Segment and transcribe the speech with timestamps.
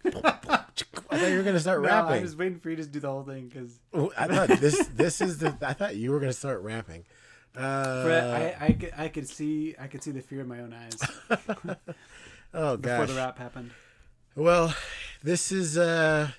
[0.09, 2.23] thought you were gonna start No, rapping.
[2.23, 3.79] just waiting for you to do the whole thing because
[4.17, 5.55] I thought this this is the.
[5.61, 7.05] I thought you were gonna start rapping.
[7.55, 10.73] Uh, I, I, could, I could see I could see the fear in my own
[10.73, 10.99] eyes
[12.55, 13.69] oh god before the rap happened.
[14.35, 14.73] Well,
[15.21, 16.29] this is uh,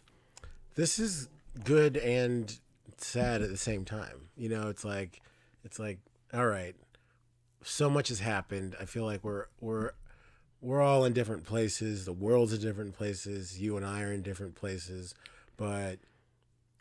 [0.74, 1.28] this is
[1.62, 2.58] good and
[2.96, 4.22] sad at the same time.
[4.36, 5.22] You know, it's like
[5.62, 6.00] it's like
[6.34, 6.74] all right,
[7.62, 8.74] so much has happened.
[8.80, 9.92] I feel like we're we're
[10.60, 12.04] we're all in different places.
[12.04, 13.60] The world's in different places.
[13.60, 15.14] You and I are in different places,
[15.56, 15.98] but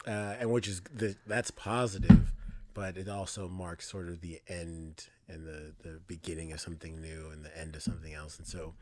[0.07, 2.33] uh, and which is the, that's positive,
[2.73, 7.29] but it also marks sort of the end and the the beginning of something new
[7.31, 8.37] and the end of something else.
[8.37, 8.73] And so,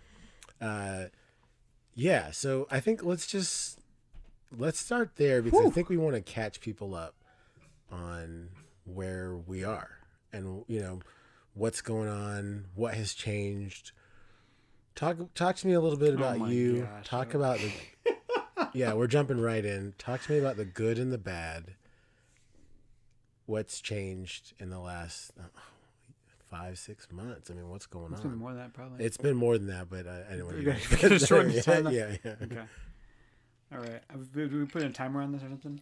[0.62, 1.06] uh,
[1.94, 2.32] yeah.
[2.32, 3.80] So I think let's just
[4.58, 7.16] let's start there because I think we want to catch people up
[7.92, 8.50] on
[8.86, 10.01] where we are
[10.34, 11.00] and you know
[11.54, 13.92] what's going on, what has changed.
[14.96, 16.82] Talk talk to me a little bit about my you.
[16.82, 17.38] gosh, talk oh.
[17.40, 17.72] about the
[18.74, 19.94] Yeah, we're jumping right in.
[19.98, 21.76] Talk to me about the good and the bad.
[23.46, 25.44] What's changed in the last uh,
[26.50, 27.50] five, six months?
[27.50, 28.14] I mean, what's going on?
[28.14, 29.04] It's been more than that probably.
[29.04, 31.50] It's been more than that, but I, I don't want You to gotta- gotta shorten
[31.50, 31.88] the yeah, time.
[31.92, 32.36] yeah, yeah.
[32.44, 32.62] okay.
[33.74, 34.02] All right.
[34.34, 35.82] Do we put a timer on this or something?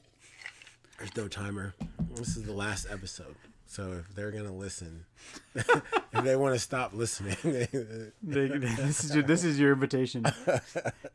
[0.97, 1.73] There's no timer.
[2.15, 3.35] This is the last episode.
[3.71, 5.05] So if they're gonna listen,
[5.55, 10.25] if they want to stop listening, They- this is your, this is your invitation.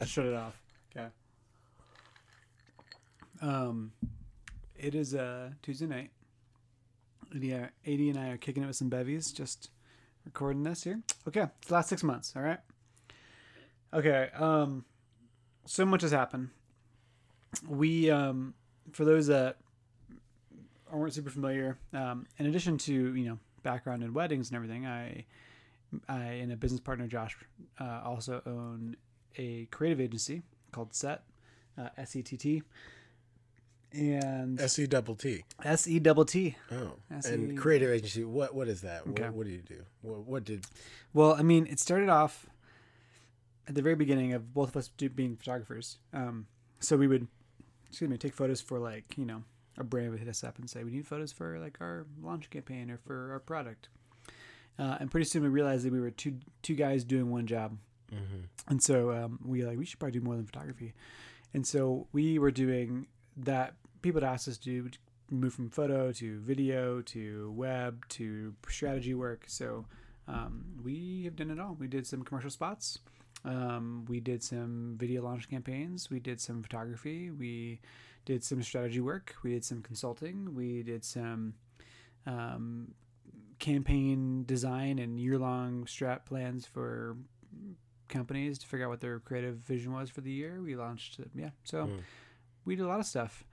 [0.07, 0.57] Shut it off.
[0.97, 1.09] Okay.
[3.43, 3.91] Um,
[4.77, 6.11] it is uh Tuesday night.
[7.35, 9.71] Yeah, AD and I are kicking it with some bevies, just
[10.25, 11.01] recording this here.
[11.27, 12.35] Okay, it's the last six months.
[12.37, 12.61] All right.
[13.93, 14.29] Okay.
[14.37, 14.85] Um,
[15.67, 16.51] so much has happened.
[17.67, 18.55] We um,
[18.93, 19.57] for those that
[21.01, 25.25] aren't super familiar, um, in addition to you know background in weddings and everything, I
[26.09, 27.37] I and a business partner Josh
[27.81, 28.97] uh, also own
[29.37, 31.23] a creative agency called Sett,
[31.79, 32.63] uh, S E T T,
[33.93, 35.45] and S E double T.
[35.65, 36.57] S E double T.
[36.73, 37.33] Oh, SE.
[37.33, 38.25] and creative agency.
[38.25, 39.03] What what is that?
[39.09, 39.25] Okay.
[39.25, 39.83] What, what do you do?
[40.03, 40.67] What, what did?
[41.13, 42.47] Well, I mean, it started off
[43.69, 45.99] at the very beginning of both of us do, being photographers.
[46.13, 46.47] Um,
[46.81, 47.27] so we would,
[47.89, 49.43] excuse me, take photos for like you know
[49.79, 52.51] a brand would hit us up and say we need photos for like our launch
[52.51, 53.89] campaign or for our product.
[54.79, 57.77] Uh, and pretty soon we realized that we were two two guys doing one job,
[58.69, 60.95] and so um, we like we should probably do more than photography.
[61.53, 63.75] And so we were doing that.
[64.03, 64.91] People had asked us to do
[65.31, 69.45] move from photo to video to web to strategy work.
[69.47, 69.87] So
[70.29, 71.77] um, we have done it all.
[71.79, 72.99] We did some commercial spots.
[73.45, 76.11] Um, we did some video launch campaigns.
[76.11, 77.31] We did some photography.
[77.31, 77.81] We
[78.25, 79.35] did some strategy work.
[79.43, 80.55] We did some consulting.
[80.55, 81.55] We did some
[82.27, 82.93] um,
[83.59, 87.17] campaign design and year long strat plans for
[88.09, 90.61] companies to figure out what their creative vision was for the year.
[90.63, 91.51] We launched, yeah.
[91.65, 92.01] So Mm.
[92.65, 93.45] we did a lot of stuff.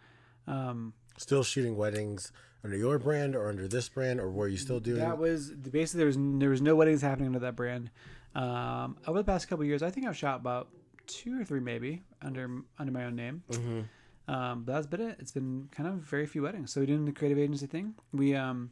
[0.48, 2.32] Um, Still shooting weddings
[2.64, 5.00] under your brand or under this brand, or were you still doing?
[5.00, 7.92] That was basically there was there was no weddings happening under that brand.
[8.34, 10.70] Um, over the past couple of years, I think I've shot about
[11.06, 12.50] two or three maybe under
[12.80, 13.44] under my own name.
[13.50, 13.86] Mhm.
[14.28, 15.18] Um, but that's been it.
[15.20, 16.72] It's been kind of very few weddings.
[16.72, 17.96] So we're doing the creative agency thing.
[18.14, 18.72] We um,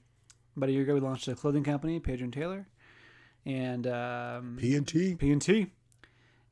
[0.56, 2.68] about a year ago we launched a clothing company, Pedro and Taylor,
[3.46, 5.16] and um, P and T.
[5.16, 5.68] P and T.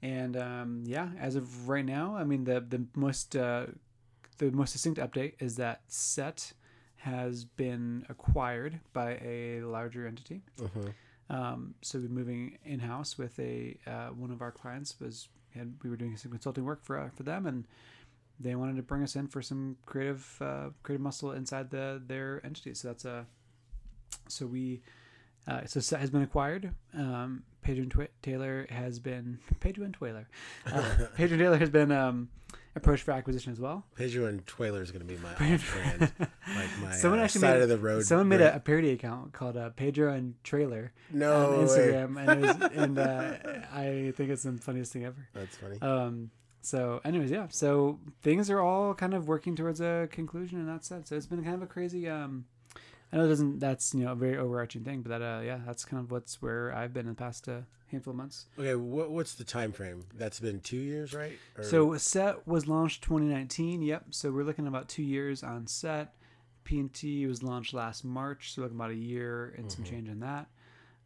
[0.01, 3.67] And um, yeah, as of right now, I mean the the most uh,
[4.37, 6.53] the most succinct update is that Sett
[6.97, 10.41] has been acquired by a larger entity.
[10.57, 10.93] Mhm.
[11.29, 15.73] Um, so we're moving in house with a uh, one of our clients was had
[15.83, 17.65] we were doing some consulting work for uh, for them and
[18.39, 22.41] they wanted to bring us in for some creative uh, creative muscle inside the their
[22.45, 22.73] entity.
[22.73, 23.25] So that's a
[24.27, 24.81] so we
[25.47, 26.73] uh, so Sett has been acquired.
[26.93, 30.27] Um, Pedro and Twi- Taylor has been Pedro and Taylor.
[30.65, 30.81] Uh,
[31.15, 32.29] Pedro and Taylor has been um,
[32.75, 33.85] approached for acquisition as well.
[33.95, 37.55] Pedro and Twaler is going to be my brand, like my Someone uh, actually side
[37.55, 38.03] made, of the road.
[38.05, 41.65] Someone made a, a parody account called uh, Pedro and Trailer no on way.
[41.65, 43.33] Instagram, and, it was, and uh,
[43.73, 45.27] I think it's the funniest thing ever.
[45.33, 45.79] That's funny.
[45.81, 46.29] Um,
[46.67, 47.47] so, anyways, yeah.
[47.49, 51.09] So things are all kind of working towards a conclusion in that sense.
[51.09, 52.09] So it's been kind of a crazy.
[52.09, 52.45] Um,
[53.11, 53.59] I know it doesn't.
[53.59, 56.41] That's you know a very overarching thing, but that uh, yeah, that's kind of what's
[56.41, 57.59] where I've been in the past uh,
[57.89, 58.47] handful of months.
[58.59, 60.03] okay, what, what's the time frame?
[60.13, 61.37] That's been two years, right?
[61.57, 63.81] Or- So sett was launched 2019.
[63.81, 64.07] Yep.
[64.09, 66.13] So we're looking at about two years on sett.
[66.65, 70.47] P&T was launched last March, so looking about a year and some change in that.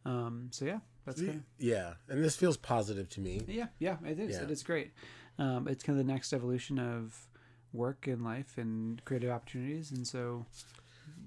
[0.04, 3.42] Um, so yeah, that's of yeah, and this feels positive to me.
[3.46, 4.34] Yeah, yeah, it is.
[4.34, 4.42] Yeah.
[4.42, 4.90] It is great.
[5.38, 7.28] Um, it's kind of the next evolution of
[7.72, 10.44] work and life and creative opportunities, and so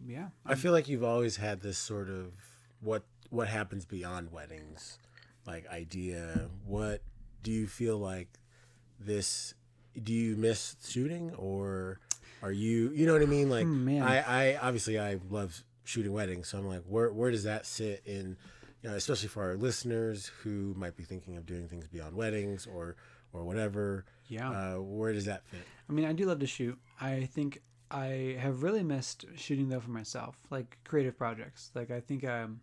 [0.08, 2.34] yeah, I feel like you've always had this sort of
[2.82, 5.00] what what happens beyond weddings,
[5.46, 6.50] like idea.
[6.66, 7.02] What
[7.44, 8.28] do you feel like
[9.00, 9.54] this?
[10.02, 12.00] Do you miss shooting or
[12.42, 12.92] are you?
[12.94, 13.50] You know what I mean?
[13.50, 14.02] Like Hmm, man.
[14.04, 18.04] I, I obviously I love shooting weddings, so I'm like, where where does that sit
[18.06, 18.38] in?
[18.84, 22.68] You know, especially for our listeners who might be thinking of doing things beyond weddings
[22.68, 22.96] or
[23.36, 24.06] or whatever.
[24.28, 24.50] Yeah.
[24.50, 25.62] Uh, where does that fit?
[25.90, 26.78] I mean, I do love to shoot.
[27.00, 27.62] I think
[27.92, 31.72] I have really missed shooting though for myself, like creative projects.
[31.76, 32.62] Like I think um,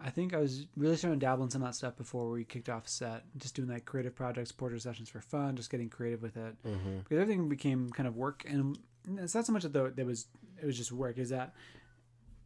[0.00, 2.44] I think I was really starting to dabble in some of that stuff before we
[2.44, 6.22] kicked off sett, just doing like creative projects, portrait sessions for fun, just getting creative
[6.22, 6.56] with it.
[6.66, 6.98] Mm-hmm.
[6.98, 8.78] Because everything became kind of work, and
[9.16, 10.26] it's not so much that though that was
[10.60, 11.18] it was just work.
[11.18, 11.54] Is that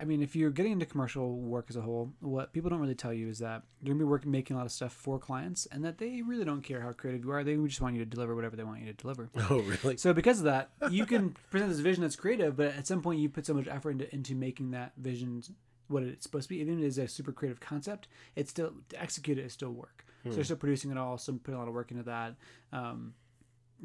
[0.02, 2.96] I mean, if you're getting into commercial work as a whole, what people don't really
[2.96, 5.66] tell you is that you're gonna be working, making a lot of stuff for clients,
[5.66, 7.44] and that they really don't care how creative you are.
[7.44, 9.30] They just want you to deliver whatever they want you to deliver.
[9.50, 9.96] Oh, really?
[9.98, 13.20] So because of that, you can present this vision that's creative, but at some point
[13.20, 15.42] you put so much effort into, into making that vision
[15.86, 16.60] what it's supposed to be.
[16.60, 19.70] Even if it is a super creative concept, it's still to execute it is still
[19.70, 20.04] work.
[20.24, 20.42] So you're hmm.
[20.42, 22.34] still producing it all, so putting a lot of work into that.
[22.72, 23.14] Um,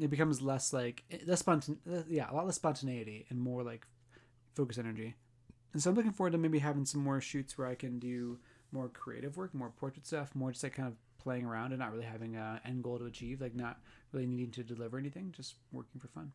[0.00, 3.62] it becomes less like eh, less spontan, eh, yeah, a lot less spontaneity and more
[3.62, 3.86] like
[4.54, 5.14] focus energy.
[5.78, 8.40] And so I'm looking forward to maybe having some more shoots where I can do
[8.72, 11.92] more creative work, more portrait stuff, more just like kind of playing around and not
[11.92, 13.78] really having a end goal to achieve, like not
[14.10, 16.32] really needing to deliver anything, just working for fun.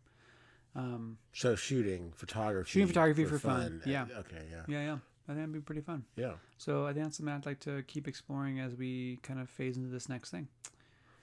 [0.78, 4.06] Um, So shooting, photography, Shooting photography for fun, Uh, yeah.
[4.20, 4.46] Okay.
[4.50, 4.64] Yeah.
[4.70, 6.06] yeah, yeah, I think that'd be pretty fun.
[6.16, 6.36] Yeah.
[6.58, 9.76] So I think that's something I'd like to keep exploring as we kind of phase
[9.76, 10.48] into this next thing.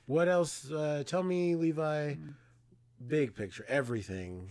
[0.05, 0.71] What else?
[0.71, 2.17] Uh, tell me, Levi.
[3.09, 4.51] Big picture, everything.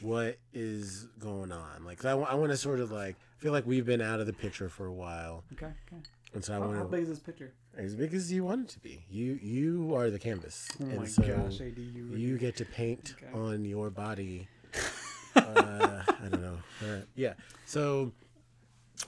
[0.00, 1.84] What is going on?
[1.84, 4.26] Like, 'cause I, I want to sort of like feel like we've been out of
[4.26, 6.02] the picture for a while, Okay, okay.
[6.34, 6.76] and so I want.
[6.76, 7.52] how big is this picture?
[7.78, 9.04] as big as you want it to be.
[9.10, 12.64] You you are the canvas, Oh and my so gosh, AD, you, you get to
[12.64, 13.38] paint Okay.
[13.38, 14.48] on your body.
[15.36, 16.58] uh, I don't know.
[16.82, 17.34] Uh, yeah.
[17.66, 18.12] So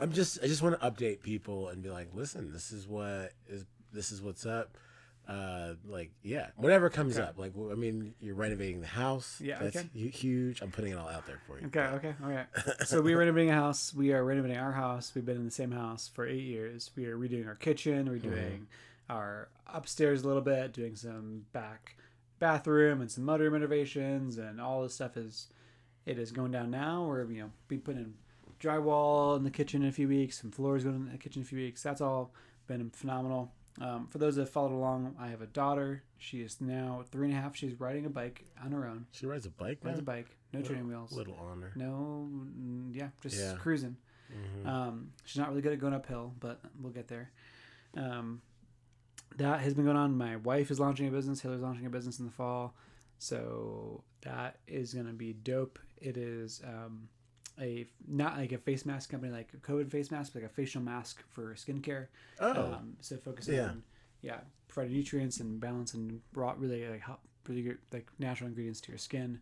[0.01, 3.33] I'm just I just want to update people and be like, listen, this is what
[3.49, 4.77] is this is what's up.
[5.29, 7.29] Uh, like yeah, whatever comes Okay.
[7.29, 7.39] up.
[7.39, 9.41] Like I mean, you're renovating the house.
[9.45, 9.89] Yeah, that's okay.
[10.09, 10.63] huge.
[10.63, 11.67] I'm putting it all out there for you.
[11.67, 12.47] Okay, okay, all right.
[12.87, 13.93] So we're renovating a house.
[13.93, 15.13] We are renovating our house.
[15.15, 16.91] We've been in the same house for eight years.
[16.97, 18.67] We are redoing our kitchen, we're redoing
[19.11, 21.97] our upstairs a little bit, doing some back
[22.39, 25.49] bathroom and some mudroom renovations, and all this stuff is
[26.07, 27.05] it is going down now.
[27.05, 28.15] We're you know be putting in
[28.61, 31.47] drywall in the kitchen in a few weeks, some floors going in the kitchen in
[31.47, 31.83] a few weeks.
[31.83, 32.33] That's all
[32.67, 33.53] been phenomenal.
[33.81, 36.03] Um, for those that followed along, I have a daughter.
[36.19, 37.55] She is now three and a half.
[37.55, 39.07] She's riding a bike on her own.
[39.13, 39.79] She rides a bike.
[39.83, 41.13] Rides a bike, no training wheels.
[41.13, 41.73] Little honor.
[41.77, 43.55] No, mm, yeah, just Yeah.
[43.57, 43.97] cruising.
[44.33, 44.67] Mhm.
[44.67, 47.31] Um, she's not really good at going uphill, but we'll get there.
[47.95, 48.43] Um,
[49.37, 50.17] that has been going on.
[50.17, 51.41] My wife is launching a business.
[51.41, 52.75] Hillary's launching a business in the fall,
[53.19, 55.79] so that is going to be dope.
[55.99, 57.09] It is um,
[57.61, 60.55] a not like a face mask company like a COVID face mask, but like a
[60.55, 62.07] facial mask for skincare.
[62.41, 63.69] Oh, Um, so focusing Yeah.
[63.71, 63.83] on
[64.21, 68.81] yeah, providing nutrients and balance and brought really like help, really good like natural ingredients
[68.83, 69.41] to your skin.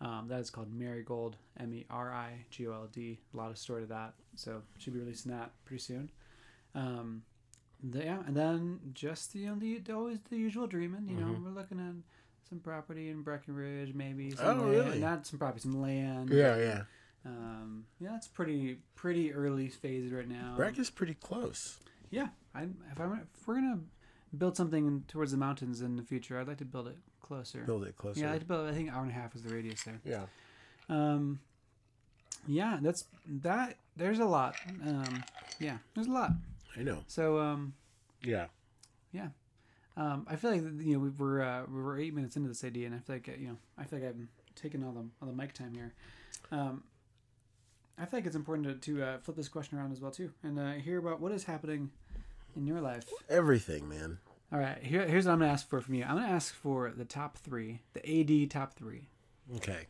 [0.00, 3.18] Um, that is called Merigold, M E R I G O L D.
[3.32, 6.10] A lot of story to that, so should be releasing that pretty soon.
[6.74, 7.22] Um,
[7.82, 11.08] the, yeah, and then just the, you know, the always the usual dreaming.
[11.08, 11.44] You know, Mhm.
[11.44, 11.94] we're looking at
[12.48, 14.30] some property in Breckenridge, maybe.
[14.30, 14.98] Some Oh, land, really?
[15.00, 16.30] Not some property, some land.
[16.30, 16.84] yeah, yeah.
[17.26, 20.54] Um, yeah, it's pretty pretty early phase right now.
[20.56, 21.78] Breck is pretty close.
[22.10, 23.80] Yeah, I if I'm if we're gonna
[24.36, 27.60] build something towards the mountains in the future, I'd like to build it closer.
[27.64, 28.20] Build it closer.
[28.20, 28.68] yeah, I'd like to build.
[28.68, 30.00] I think hour and a half is the radius there.
[30.04, 30.24] yeah.
[30.88, 31.40] Um,
[32.46, 33.76] yeah, that's that.
[33.96, 34.54] There's a lot.
[34.86, 35.24] Um,
[35.58, 36.32] yeah, there's a lot.
[36.76, 37.04] I know.
[37.06, 37.72] So um,
[38.22, 38.46] Yeah.
[39.12, 39.28] Yeah.
[39.96, 42.86] Um, I feel like you know we we're uh, we're eight minutes into this idea,
[42.86, 45.32] and I feel like you know I feel like I'm taking all the all the
[45.32, 45.94] mic time here.
[46.50, 46.82] Um,
[47.98, 50.32] I feel like it's important to, to uh, flip this question around as well too,
[50.42, 51.90] and uh, hear about what is happening
[52.56, 53.04] in your life.
[53.28, 54.18] Everything, man.
[54.52, 56.04] All right, here, here's what I'm gonna ask for from you.
[56.04, 59.08] I'm gonna ask for the top three, the AD top three.
[59.56, 59.86] Okay.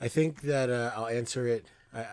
[0.00, 1.66] I think that uh, I'll answer it.
[1.94, 2.06] I,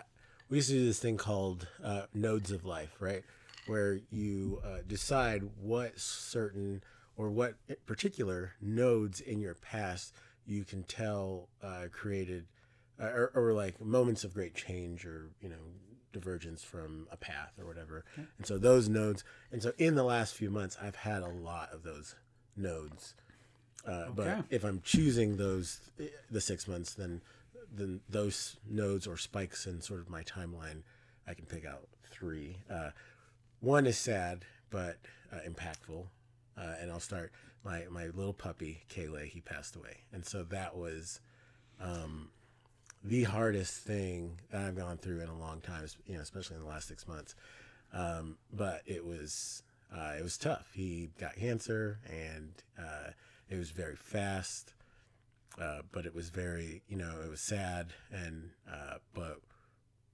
[0.48, 3.22] we used to do this thing called uh, nodes of life, right?
[3.66, 6.82] Where you uh, decide what certain
[7.16, 7.54] or what
[7.86, 10.14] particular nodes in your past
[10.46, 12.46] you can tell uh, created
[13.00, 15.56] uh, or, or like moments of great change or, you know,
[16.12, 18.04] divergence from a path or whatever.
[18.38, 21.72] And so those nodes, and so in the last few months, I've had a lot
[21.72, 22.14] of those
[22.56, 23.14] nodes.
[23.86, 25.80] Uh, But if I'm choosing those,
[26.30, 27.20] the six months, then
[27.76, 30.82] then those nodes or spikes in sort of my timeline,
[31.26, 32.58] I can pick out three.
[32.70, 32.90] Uh,
[33.60, 34.98] one is sad but
[35.32, 36.06] uh, impactful,
[36.56, 37.32] uh, and I'll start
[37.64, 39.26] my my little puppy Kayla.
[39.26, 41.20] He passed away, and so that was
[41.80, 42.30] um,
[43.04, 45.86] the hardest thing that I've gone through in a long time.
[46.06, 47.34] You know, especially in the last six months.
[47.92, 49.62] Um, but it was
[49.94, 50.70] uh, it was tough.
[50.74, 53.10] He got cancer, and uh,
[53.48, 54.74] it was very fast.
[55.60, 59.38] Uh, but it was very, you know, it was sad, and uh, but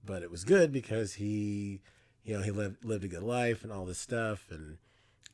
[0.05, 1.81] but it was good because he,
[2.23, 4.77] you know, he lived lived a good life and all this stuff, and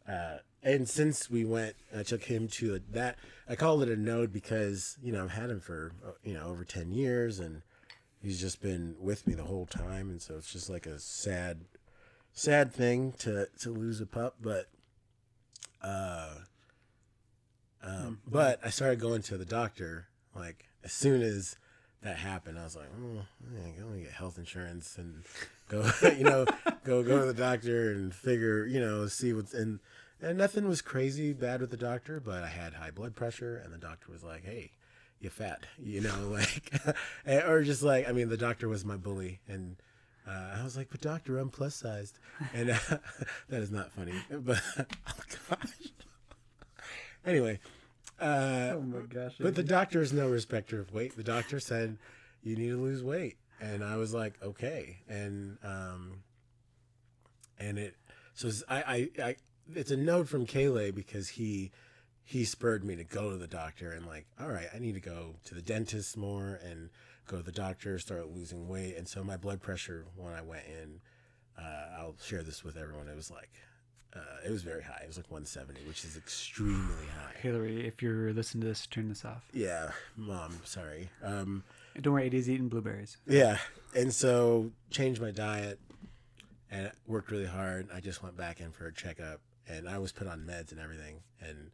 [0.07, 3.17] uh, and since we went, I took him to that.
[3.47, 6.45] I called it a node because you know I've had him for uh, you know
[6.45, 7.61] over ten years, and
[8.21, 11.65] he's just been with me the whole time, and so it's just like a sad,
[12.33, 14.67] sad thing to to lose a pup, but.
[15.79, 16.29] Uh,
[17.83, 21.55] um, but I started going to the doctor like as soon as
[22.03, 22.59] that happened.
[22.59, 25.23] I was like, oh, I'm gonna get health insurance and
[25.69, 26.45] go, you know,
[26.83, 29.79] go go to the doctor and figure, you know, see what's in.
[30.21, 33.71] And nothing was crazy bad with the doctor, but I had high blood pressure, and
[33.73, 34.71] the doctor was like, "Hey,
[35.19, 36.71] you fat," you know, like,
[37.47, 39.75] or just like, I mean, the doctor was my bully, and
[40.27, 42.17] uh, I was like, "But doctor, I'm plus sized,"
[42.53, 42.77] and uh,
[43.49, 44.83] that is not funny, but oh
[45.49, 45.69] gosh.
[47.25, 47.59] anyway,
[48.19, 49.35] uh, Oh my gosh.
[49.39, 51.15] but the doctor is no respecter of weight.
[51.15, 51.97] The doctor said
[52.41, 56.23] you need to lose weight, and I was like, okay, and um,
[57.59, 57.95] and it
[58.33, 59.35] so I I, I
[59.75, 61.71] it's a note from Kayla because he
[62.23, 64.99] he spurred me to go to the doctor and like, all right, I need to
[64.99, 66.89] go to the dentist more and
[67.25, 70.65] go to the doctor, start losing weight, and so my blood pressure when I went
[70.65, 70.99] in,
[71.57, 73.07] uh, I'll share this with everyone.
[73.07, 73.49] It was like.
[74.15, 75.01] Uh, it was very high.
[75.03, 77.37] It was like 170, which is extremely high.
[77.39, 79.43] Hillary, if you're listening to this, turn this off.
[79.53, 81.09] Yeah, mom, sorry.
[81.21, 81.63] Um,
[82.01, 83.17] Don't worry, Eddie's eating blueberries.
[83.27, 83.57] yeah,
[83.95, 85.79] and so changed my diet
[86.71, 87.89] and worked really hard.
[87.93, 90.79] I just went back in for a checkup, and I was put on meds and
[90.79, 91.71] everything, and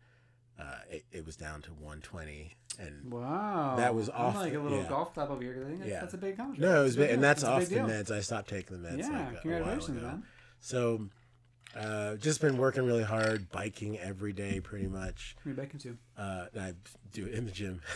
[0.60, 2.56] uh, it, it was down to 120.
[2.80, 3.76] And Wow.
[3.78, 4.90] That was I'm like a little yeah.
[4.90, 5.62] golf club over here.
[5.64, 6.00] I think that's, Yeah.
[6.02, 6.72] that's a big accomplishment.
[6.72, 8.10] no, it was, big and that's That's off the meds.
[8.12, 8.98] I stopped taking the meds.
[9.00, 10.08] Yeah, like a- a while congratulations, ago.
[10.08, 10.24] man.
[10.60, 11.10] So,
[11.76, 15.36] uh, just been working really hard, biking every day, pretty much.
[15.44, 15.98] Who are you biking to?
[16.18, 16.74] Uh, I
[17.12, 17.82] do it in the gym.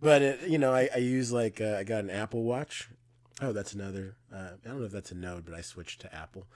[0.00, 2.88] but it, you know, I, I use like uh, I got an Apple Watch.
[3.42, 4.16] Oh, that's another.
[4.34, 6.46] Uh, I don't know if that's a Node, but I switched to Apple.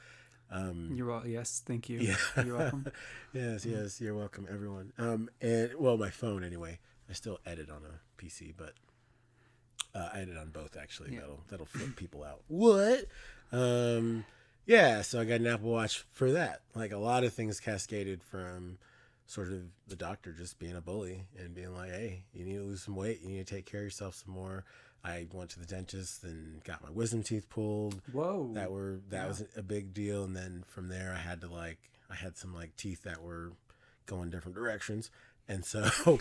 [0.51, 1.27] Um, You're well.
[1.27, 1.99] Yes, thank you.
[2.01, 2.87] yeah, You're welcome.
[3.33, 4.93] yes, yes, you're welcome, everyone.
[4.99, 6.79] Um, and well, my phone anyway.
[7.09, 8.75] I still edit on a PC, but
[9.95, 11.15] uh, I edit on both actually.
[11.15, 11.21] Yeah.
[11.21, 12.43] That'll that'll flip people out.
[12.49, 13.07] What?
[13.53, 14.25] Um,
[14.67, 15.03] yeah.
[15.03, 16.63] So I got an Apple Watch for that.
[16.75, 18.79] Like a lot of things cascaded from
[19.27, 22.63] sort of the doctor just being a bully and being like, "Hey, you need to
[22.65, 23.21] lose some weight.
[23.23, 24.65] You need to take care of yourself some more."
[25.05, 28.51] I went to the dentist and got my wisdom teeth pulled Whoa.
[28.55, 29.27] that were that Yeah.
[29.29, 31.79] was a big deal and then from there i had to like
[32.11, 33.53] i had some like teeth that were
[34.07, 35.11] going different directions
[35.49, 35.89] and so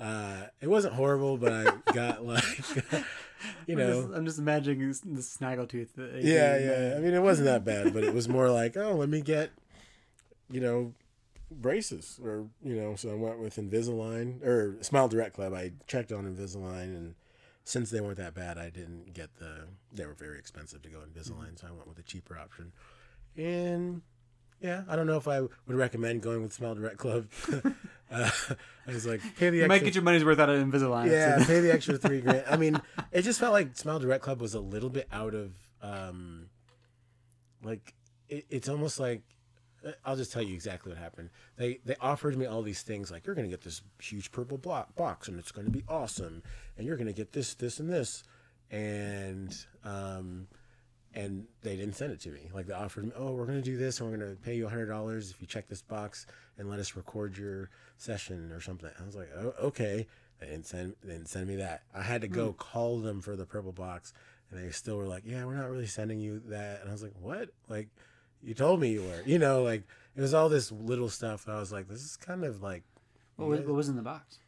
[0.00, 2.44] uh it wasn't horrible but i got like
[3.66, 5.88] you I'm know just, I'm just imagining the snaggletooth.
[6.22, 8.94] yeah yeah uh, i mean it wasn't that bad but it was more like oh
[8.94, 9.50] let me get
[10.50, 10.94] you know
[11.50, 16.12] braces or you know so i went with invisalign or smile direct club i checked
[16.12, 17.14] on invisalign and
[17.70, 20.98] since they weren't that bad i didn't get the they were very expensive to go
[20.98, 22.72] invisalign so i went with a cheaper option
[23.36, 24.02] and
[24.60, 27.26] yeah i don't know if i would recommend going with smile direct club
[28.10, 28.30] uh,
[28.88, 31.10] i was like pay the You extra might get your money's worth out of Invisalign.
[31.10, 32.44] yeah, so- pay the extra three grand.
[32.50, 32.80] I mean,
[33.12, 36.46] it just felt like Smile Direct Club was a little bit out of, um,
[37.62, 37.94] like
[38.28, 39.22] it, it's almost like
[40.04, 41.30] I'll just tell you exactly what happened.
[41.56, 44.94] They they offered me all these things like you're gonna get this huge purple block
[44.96, 46.42] box and it's gonna be awesome,
[46.76, 48.22] and you're gonna get this, this, and this,
[48.70, 50.46] and um,
[51.14, 52.50] and they didn't send it to me.
[52.52, 54.86] Like they offered me, oh, we're gonna do this, and we're gonna pay you hundred
[54.86, 56.26] dollars if you check this box
[56.58, 58.90] and let us record your session or something.
[59.00, 60.06] I was like, oh, okay.
[60.40, 61.82] They didn't send, they didn't send me that.
[61.94, 64.14] I had to go call them for the purple box,
[64.50, 66.80] and they still were like, yeah, we're not really sending you that.
[66.80, 67.50] And I was like, what?
[67.68, 67.88] Like,
[68.42, 69.22] you told me you were.
[69.26, 69.82] You know, like
[70.16, 71.48] it was all this little stuff.
[71.48, 72.82] I was like, this is kind of like.
[73.36, 74.38] What was, what was in the box?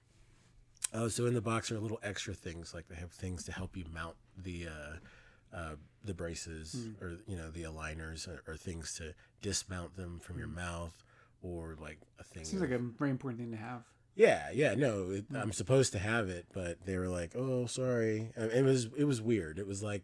[0.94, 3.76] Oh, so in the box are little extra things like they have things to help
[3.76, 8.94] you mount the uh, uh, the braces or you know the aligners or, or things
[8.96, 11.02] to dismount them from your mouth
[11.42, 12.44] or like a thing.
[12.44, 13.84] Seems of- like a very important thing to have.
[14.14, 18.30] yeah, yeah, no, it, I'm supposed to have it, but they were like, "Oh, sorry."
[18.36, 19.58] It was it was weird.
[19.58, 20.02] It was like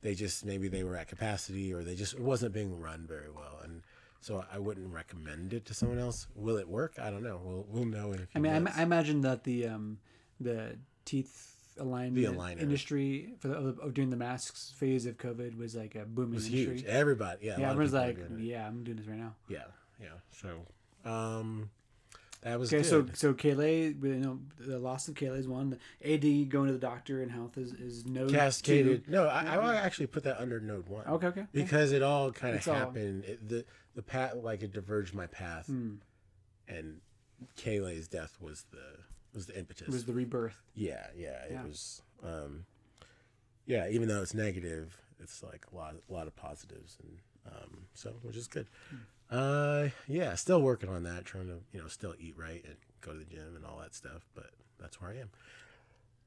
[0.00, 3.30] they just maybe they were at capacity or they just it wasn't being run very
[3.30, 3.82] well, and
[4.20, 6.26] so I wouldn't recommend it to someone else.
[6.34, 6.94] Will it work?
[7.00, 7.40] I don't know.
[7.42, 8.80] We'll we'll know in a few I mean, I.
[8.80, 9.98] I imagine that the um,
[10.40, 12.60] the teeth alignment aligner.
[12.60, 16.36] industry for the, of, doing the masks phase of COVID was like a booming it
[16.36, 16.74] was industry.
[16.78, 16.84] huge.
[16.84, 19.34] Everybody, yeah, Yeah, everyone's like, yeah, I'm doing this right now.
[19.48, 19.64] Yeah,
[20.00, 20.08] yeah.
[20.32, 21.70] So, um,
[22.42, 23.16] that was Okay, so good.
[23.16, 25.78] so Kaylee, you know, the loss of Kaylee is one.
[26.04, 29.08] AD going to the doctor and health is is no cascaded.
[29.08, 31.04] No, I, I actually put that under node one.
[31.06, 31.40] Okay, okay.
[31.40, 31.48] okay.
[31.52, 33.24] because it all kind of all- happened.
[33.24, 33.64] It, the
[33.94, 35.94] the path like it diverged my path, Hmm.
[36.68, 37.00] and
[37.56, 39.02] Kaylee's death was the
[39.34, 39.88] was the impetus.
[39.88, 40.60] It was the rebirth.
[40.74, 41.64] yeah, yeah, it Yeah.
[41.64, 42.02] was.
[42.22, 42.64] Um,
[43.66, 47.18] yeah, even though it's negative, it's like a lot a lot of positives, and
[47.54, 48.66] um, so which is good.
[49.30, 53.12] Uh, yeah, still working on that, trying to you know still eat right and go
[53.12, 55.30] to the gym and all that stuff, but that's where I am.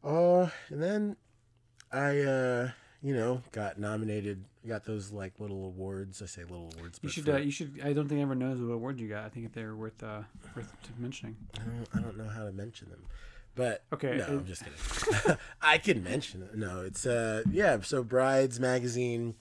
[0.04, 1.16] Uh, and then
[1.92, 2.70] I uh
[3.02, 6.22] you know got nominated, got those like little awards.
[6.22, 7.80] I say little awards, You should for- uh, you should.
[7.84, 9.26] I don't think everyone knows what award you got.
[9.26, 10.22] I think they're worth uh
[10.56, 11.36] worth mentioning.
[11.56, 13.04] I don't, I don't know how to mention them.
[13.56, 15.38] But Okay, no, it- I'm just kidding.
[15.62, 16.56] I can mention it.
[16.56, 19.34] No, it's uh yeah, so Brides magazine.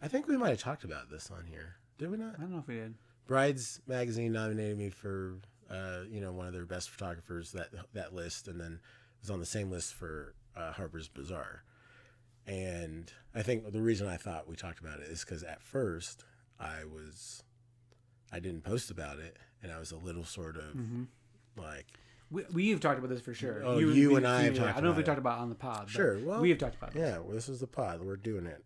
[0.00, 1.76] I think we might have talked about this on here.
[1.98, 2.34] Did we not?
[2.38, 2.94] I don't know if we did.
[3.26, 5.36] Brides magazine nominated me for
[5.70, 8.80] uh, you know, one of their best photographers that that list and then
[9.20, 11.62] was on the same list for uh, Harper's Bazaar.
[12.46, 16.24] And I think the reason I thought we talked about it is cuz at first
[16.60, 17.42] I was
[18.30, 21.04] I didn't post about it and I was a little sort of Mm-hmm.
[21.56, 21.86] like
[22.30, 23.62] We we've talked about this for sure.
[23.64, 25.42] Oh, you we- and I have talked I don't know if we talked about it
[25.42, 25.88] on the pod.
[25.88, 26.98] Sure, well, we have talked about it.
[26.98, 28.02] Yeah, well, this is the pod.
[28.02, 28.62] We're doing it.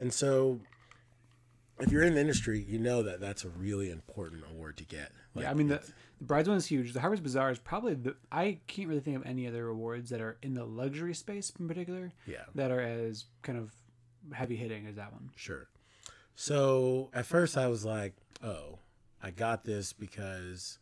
[0.00, 0.60] And so,
[1.80, 5.12] if you're in the industry, you know that that's a really important award to get.
[5.34, 5.82] yeah, I mean the,
[6.18, 6.92] the Brides one is huge.
[6.92, 8.16] The Harper's Bazaar is probably the.
[8.32, 11.68] I can't really think of any other awards that are in the luxury space in
[11.68, 13.72] particular yeah, that are as kind of
[14.32, 15.30] heavy hitting as that one.
[15.36, 15.68] sure.
[16.34, 18.78] So at first, I was like, "Oh,
[19.22, 20.78] I got this because,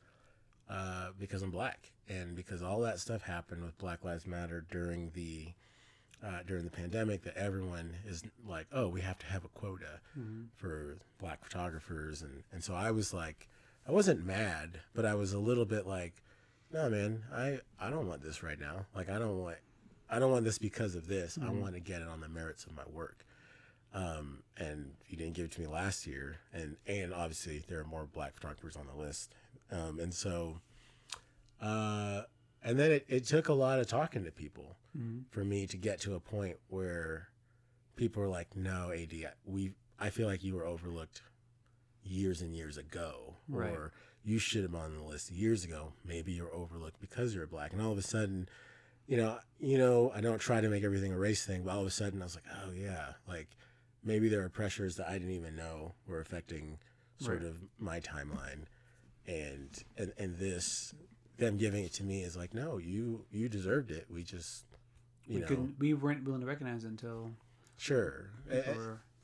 [0.68, 5.10] uh, because I'm black, and because all that stuff happened with Black Lives Matter during
[5.14, 5.54] the."
[6.24, 10.00] Uh, during the pandemic, that everyone is like, oh, we have to have a quota
[10.56, 13.46] for black photographers, and and so I was like,
[13.86, 16.22] I wasn't mad, but I was a little bit like,
[16.72, 18.86] no, man, I I don't want this right now.
[18.94, 19.56] Like I don't want
[20.08, 21.38] I don't want this because of this.
[21.42, 23.24] I want to get it on the merits of my work.
[23.92, 27.84] Um, and you didn't give it to me last year, and and obviously there are
[27.84, 29.34] more black photographers on the list,
[29.70, 30.60] um, and so,
[31.60, 32.22] uh,
[32.64, 35.20] and then it, it took a lot of talking to people mm-hmm.
[35.30, 37.28] for me to get to a point where
[37.96, 39.12] people were like, "No, AD,
[39.44, 41.22] we I feel like you were overlooked
[42.02, 43.70] years and years ago, Right.
[43.70, 43.92] or
[44.24, 45.92] you should have been on the list years ago.
[46.04, 48.48] Maybe you're overlooked because you're black." And all of a sudden,
[49.06, 51.80] you know, you know, I don't try to make everything a race thing, but all
[51.82, 53.48] of a sudden, I was like, "Oh yeah, like
[54.02, 56.78] maybe there are pressures that I didn't even know were affecting
[57.18, 57.46] sort Right.
[57.48, 58.64] of my timeline."
[59.26, 60.92] And, and and this
[61.38, 64.64] them giving it to me is like no you you deserved it we just
[65.26, 65.74] you we know couldn't.
[65.78, 67.30] We weren't willing to recognize it until
[67.76, 68.74] sure Eh, eh,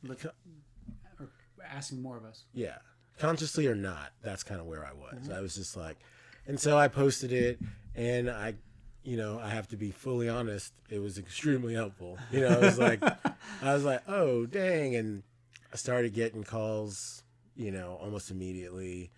[0.02, 1.26] look, or
[1.70, 2.44] asking more of us.
[2.52, 2.78] yeah
[3.18, 5.32] consciously or not that's kind of where i was Mm-hmm.
[5.34, 5.98] i was just like
[6.46, 7.58] and so i posted it
[7.94, 8.54] and i
[9.02, 12.60] you know i have to be fully honest it was extremely helpful you know it
[12.62, 13.02] was like
[13.62, 15.22] i was like oh dang and
[15.72, 17.22] i started getting calls
[17.54, 19.10] you know almost immediately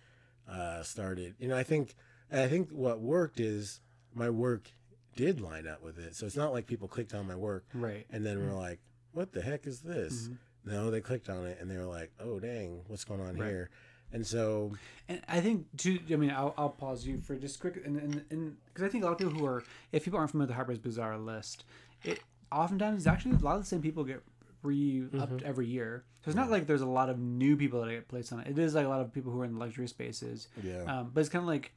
[0.51, 1.95] uh started you know i think
[2.41, 3.79] i think what worked is
[4.15, 4.71] my work
[5.15, 8.05] did line up with it so it's not like people clicked on my work Right.
[8.09, 8.79] and then we're like,
[9.11, 10.71] "What the heck is this?" Mm-hmm.
[10.71, 13.47] No, they clicked on it and they were like, "Oh, dang, what's going on Right.
[13.49, 13.69] here?"
[14.11, 14.71] And so,
[15.07, 15.99] And I think too.
[16.11, 19.03] I mean, I'll, I'll pause you for just quick, and and and because I think
[19.03, 21.65] a lot of people who are, if people aren't familiar with the Harper's Bazaar list,
[22.03, 22.19] it
[22.51, 24.23] oftentimes is actually a lot of the same people get
[24.63, 25.45] re upped Mm-hmm.
[25.45, 26.05] every year.
[26.23, 28.47] So it's not like there's a lot of new people that get placed on it.
[28.47, 30.47] It is like a lot of people who are in luxury spaces.
[30.63, 30.83] Yeah.
[30.85, 31.71] Um, but it's kind of like.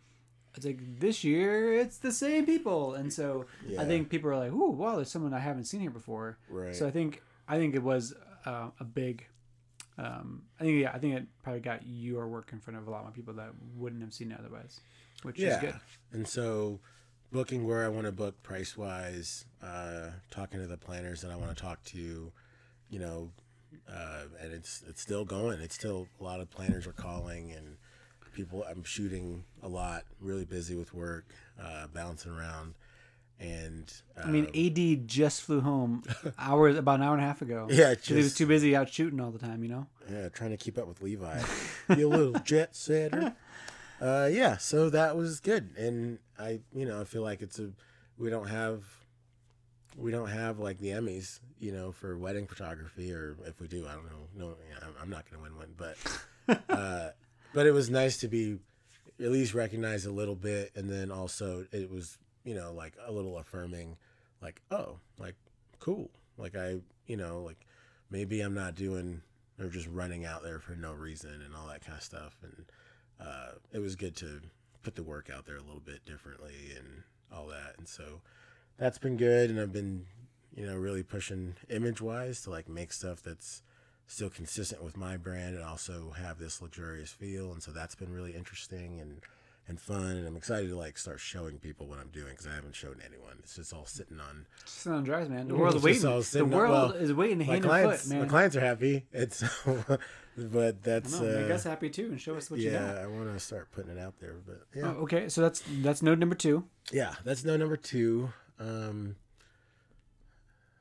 [0.57, 3.47] It's like this year, it's the same people, and so
[3.79, 6.75] I think people are like, "Ooh, wow, there's someone I haven't seen here before." Right.
[6.75, 8.15] So I think I think it was
[8.47, 9.27] uh, a big
[9.99, 12.91] um, I think yeah, I think it probably got your work in front of a
[12.91, 14.81] lot more people that wouldn't have seen it otherwise,
[15.23, 15.75] which is good.
[16.13, 16.81] And so,
[17.33, 21.37] booking where I want to book price wise, uh, talking to the planners that I
[21.37, 22.31] want to talk to,
[22.91, 23.31] you know,
[23.91, 25.61] uh, and it's it's still going.
[25.61, 27.79] It's still a lot of planners are calling and
[28.37, 28.65] people.
[28.69, 31.25] I'm shooting a lot, really busy with work,
[31.61, 32.75] uh, bouncing around,
[33.41, 36.05] and uh, I mean, AD just flew home
[36.39, 37.67] hours about an hour and a half ago.
[37.71, 39.63] Yeah, 'cause he was too busy out shooting all the time.
[39.65, 39.87] You know.
[40.11, 41.43] Yeah, trying to keep up with Levi.
[41.95, 43.35] Be a little jet setter.
[43.99, 47.71] Uh, yeah, so that was good, and I, you know, I feel like it's a,
[48.19, 48.85] we don't have,
[49.97, 53.87] we don't have like the Emmys, you know, for wedding photography, or if we do,
[53.89, 54.29] I don't know.
[54.37, 54.47] No,
[54.83, 55.97] I'm- I'm not gonna win one, but,
[56.69, 57.09] uh,
[57.57, 58.59] but it was nice to be
[59.19, 63.11] at least recognized a little bit, and then also it was, you know, like a
[63.11, 63.97] little affirming,
[64.43, 65.37] like, oh, like
[65.79, 67.57] cool, like I, you know, like
[68.11, 69.23] maybe I'm not doing
[69.59, 72.37] or just running out there for no reason and all that kind of stuff.
[72.43, 72.67] And
[73.27, 74.43] uh, it was good to
[74.83, 77.77] put the work out there a little bit differently and all that.
[77.79, 78.21] And so
[78.77, 79.49] that's been good.
[79.49, 80.05] And I've been,
[80.55, 83.63] you know, really pushing image wise to like make stuff that's
[84.07, 87.53] still consistent with my brand and also have this luxurious feel.
[87.53, 89.21] And so that's been really interesting and,
[89.69, 90.13] and fun.
[90.17, 93.01] And I'm excited to like start showing people what I'm doing because I haven't shown
[93.05, 93.35] anyone.
[93.41, 94.47] It's just all sitting on.
[94.65, 95.49] Sitting on drives, man.
[95.49, 96.03] The Mm, world's waiting.
[96.03, 98.21] The on- world well, is waiting My hand and clients, foot, man.
[98.23, 99.07] my clients are happy.
[99.13, 99.43] It's,
[100.39, 102.81] but that's, make uh, us happy too, and show us what you got.
[102.81, 104.35] yeah, I want to start putting it out there.
[104.47, 106.65] But yeah, Oh, okay, so that's that's node number two.
[106.93, 108.31] yeah, that's no number two.
[108.61, 109.17] Um,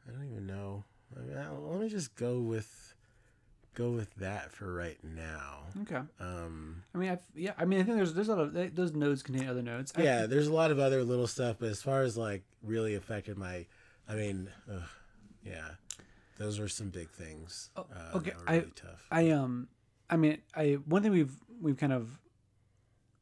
[0.08, 0.84] I don't even know.
[1.18, 2.85] I mean, I- let me just go with
[3.76, 5.60] go with that for right now.
[5.84, 6.02] Okay.
[6.20, 7.54] Um, I mean, i yeah.
[7.58, 9.94] I mean, I think there's there's a lot of those nodes contain other nodes.
[9.96, 12.96] I- yeah, there's a lot of other little stuff, but as far as like really
[12.96, 13.66] affected my,
[14.10, 14.82] I mean, ugh,
[15.46, 15.72] yeah,
[16.38, 17.70] those were some big things.
[17.76, 19.06] Oh, uh, okay, were I- really tough.
[19.12, 19.68] I um,
[20.10, 22.20] I mean, I one thing we've we've kind of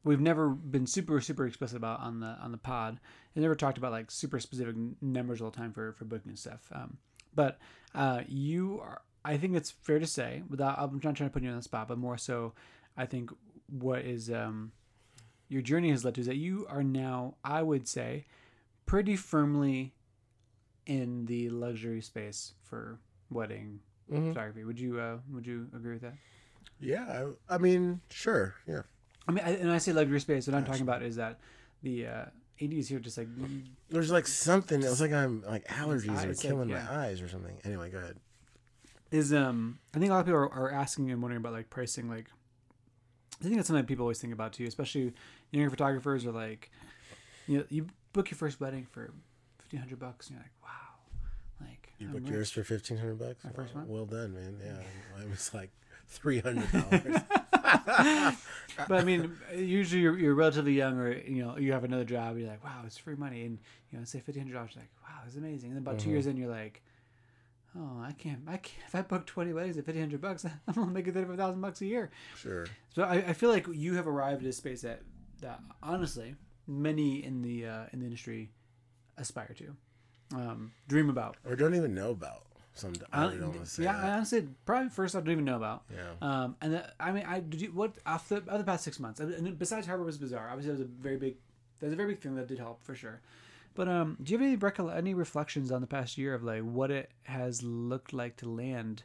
[0.04, 3.00] we've never been super super explicit about on the on the pod.
[3.36, 6.38] I never talked about like super specific numbers all the time for for booking and
[6.38, 6.70] stuff.
[6.72, 6.98] Um,
[7.34, 7.58] but
[7.94, 9.02] uh, you are.
[9.24, 11.62] I think it's fair to say, without I'm not trying to put you on the
[11.62, 12.52] spot, but more so,
[12.96, 13.30] I think
[13.68, 14.72] what is um,
[15.48, 18.24] your journey has led to is that you are now, I would say,
[18.86, 19.94] pretty firmly
[20.86, 22.98] in the luxury space for
[23.30, 23.80] wedding
[24.12, 24.28] Mhm.
[24.28, 24.64] photography.
[24.64, 26.14] Would you uh, would you agree with that?
[26.78, 28.82] Yeah, I, I mean, sure, yeah.
[29.26, 30.46] I mean, I, and I say luxury space.
[30.46, 31.38] What I'm talking about is that
[31.82, 32.24] the uh,
[32.60, 33.28] 80s here just like
[33.88, 34.82] There's like something.
[34.82, 36.84] It was like I'm like allergies eyes, are like, killing yeah.
[36.84, 37.56] my eyes or something.
[37.64, 38.18] Anyway, go ahead.
[39.14, 39.78] Is um.
[39.94, 42.08] I think a lot of people are, are asking and wondering about like pricing.
[42.10, 42.26] Like,
[43.40, 45.12] I think that's something people always think about too, especially
[45.52, 46.70] younger photographers are like,
[47.46, 49.12] you know, you book your first wedding for
[49.58, 53.44] fifteen hundred bucks, and you're like, wow, like You booked yours for fifteen hundred bucks.
[53.44, 53.88] My first one?
[53.88, 54.58] Well done, man.
[54.64, 54.82] Yeah,
[55.16, 55.70] mine was like
[56.08, 57.22] three hundred dollars.
[58.88, 62.36] but I mean, usually you're, you're relatively young, or you know, you have another job.
[62.36, 63.58] You're like, wow, it's free money, and
[63.92, 64.70] you know, say fifteen hundred dollars.
[64.74, 65.70] You're like, wow, it's amazing.
[65.70, 66.82] And then about two years in, you're like,
[67.76, 68.82] oh, I can't, I can't.
[68.86, 71.36] If I book twenty weddings at fifteen hundred bucks, I'm gonna make it thirty five
[71.36, 72.10] thousand bucks a year.
[72.36, 72.66] sure.
[72.94, 75.02] So I, I feel like you have arrived at a space that
[75.40, 78.50] that honestly many in the uh, in the industry
[79.16, 79.76] aspire to,
[80.36, 81.36] um, dream about.
[81.48, 82.42] Or don't even know about.
[82.76, 85.56] Some I don't want to say yeah, I honestly probably first I don't even know
[85.56, 85.84] about.
[85.94, 86.10] Yeah.
[86.20, 89.20] Um, and the, I mean, I did you, what after the other past six months,
[89.20, 90.48] and besides Harper's Bazaar.
[90.48, 91.36] Obviously, that was a very big,
[91.78, 93.20] that's a very big thing that did help for sure.
[93.74, 96.62] But um, do you have any recol- any reflections on the past year of like
[96.62, 99.02] what it has looked like to land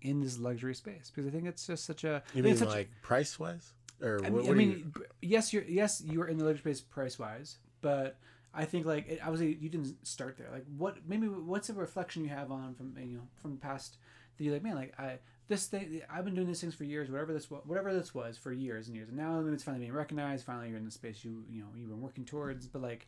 [0.00, 1.10] in this luxury space?
[1.14, 2.22] Because I think it's just such a.
[2.34, 5.04] You think mean such- like price wise, or I what, mean, what I mean you-
[5.20, 8.16] yes, you're yes you're in the luxury space price wise, but
[8.54, 10.48] I think like it, obviously you didn't start there.
[10.50, 13.98] Like what maybe what's a reflection you have on from you know from the past
[14.38, 15.18] that you're like man like I
[15.48, 18.36] this thing I've been doing these things for years whatever this wa- whatever this was
[18.38, 20.46] for years and years and now it's finally being recognized.
[20.46, 23.06] Finally you're in the space you you know you've been working towards, but like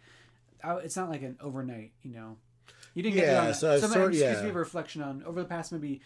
[0.65, 2.37] I, it's not like an overnight you know.
[2.95, 4.49] You didn't get Yeah, it on so so, it's sort- just yeah.
[4.49, 6.01] a reflection on over the past maybe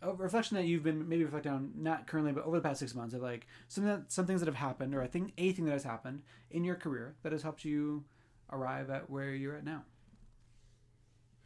[0.00, 2.94] a reflection that you've been maybe reflecting on not currently but over the past six
[2.94, 5.72] months of like some that some things that have happened or I think anything that
[5.72, 8.04] has happened in your career that has helped you
[8.52, 9.82] arrive at where you're at now.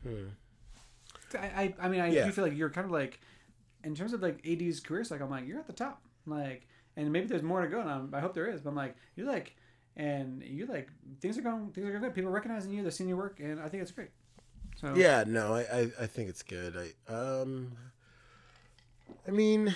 [0.02, 0.26] Hmm.
[1.34, 2.26] I I, I mean I Yeah.
[2.26, 3.20] do feel like you're kind of like
[3.84, 7.10] in terms of like AD's career cycle I'm like you're at the top like and
[7.12, 9.26] maybe there's more to go and I'm, I hope there is but I'm like you're
[9.26, 9.56] like
[9.96, 10.88] and you're like
[11.20, 13.40] things are going things are going good people are recognizing you they're seeing your work
[13.40, 14.10] and I think it's great.
[14.80, 16.76] So Yeah, no, I, I, I think it's good.
[16.76, 17.72] I um
[19.26, 19.74] I mean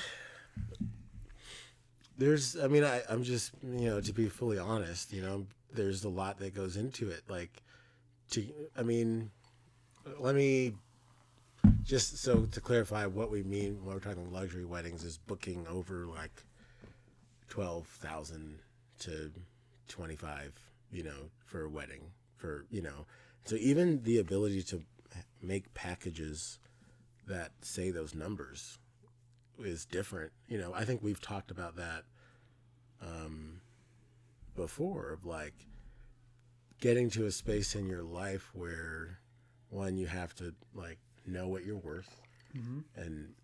[2.18, 6.04] there's I mean I, I'm just you know, to be fully honest, you know, there's
[6.04, 7.22] a lot that goes into it.
[7.28, 7.62] Like
[8.30, 9.30] to I mean
[10.18, 10.72] let me
[11.84, 16.06] just so to clarify what we mean when we're talking luxury weddings is booking over
[16.06, 16.42] like
[17.48, 18.58] twelve thousand
[19.00, 19.30] to
[19.88, 20.52] twenty five,
[20.90, 22.12] you know, for a wedding.
[22.36, 23.06] For you know.
[23.44, 24.82] So even the ability to
[25.42, 26.58] make packages
[27.26, 28.78] that say those numbers
[29.58, 30.32] is different.
[30.48, 32.02] You know, I think we've talked about that
[33.00, 33.60] um,
[34.54, 35.54] before of like
[36.80, 39.18] getting to a space in your life where
[39.70, 42.20] one you have to like know what you're worth
[42.56, 42.84] Mhm.
[42.94, 43.34] and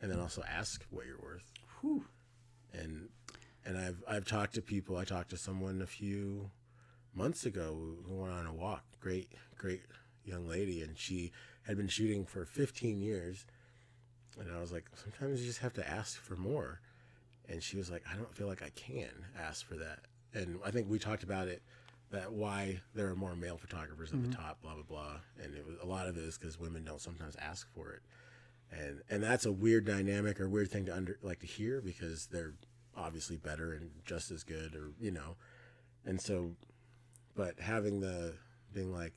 [0.00, 2.04] and then also ask what you're worth Whew.
[2.72, 3.08] and
[3.64, 4.96] and I've I've talked to people.
[4.96, 6.50] I talked to someone a few
[7.14, 8.84] months ago who- went on a walk.
[9.00, 9.82] Great, great
[10.24, 13.46] young lady, and she had been shooting for 15 years.
[14.38, 16.80] And I was like, sometimes you just have to ask for more.
[17.48, 20.00] And she was like, I don't feel like I can ask for that.
[20.32, 21.62] And I think we talked about it
[22.10, 24.40] that why there are more male photographers at the mm-hmm.
[24.40, 25.16] top, blah blah blah.
[25.42, 28.02] And it was a lot of it is because women don't sometimes ask for it
[28.72, 32.26] and and that's a weird dynamic or weird thing to under like to hear because
[32.26, 32.54] they're
[32.96, 35.36] obviously better and just as good or you know
[36.04, 36.52] and so,
[37.34, 38.34] but having the
[38.72, 39.12] being like,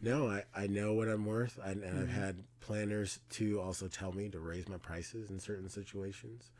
[0.00, 1.58] no, I, I know what I'm worth.
[1.64, 2.00] I, and mm-hmm.
[2.00, 6.50] I've had planners to also tell me to raise my prices in certain situations.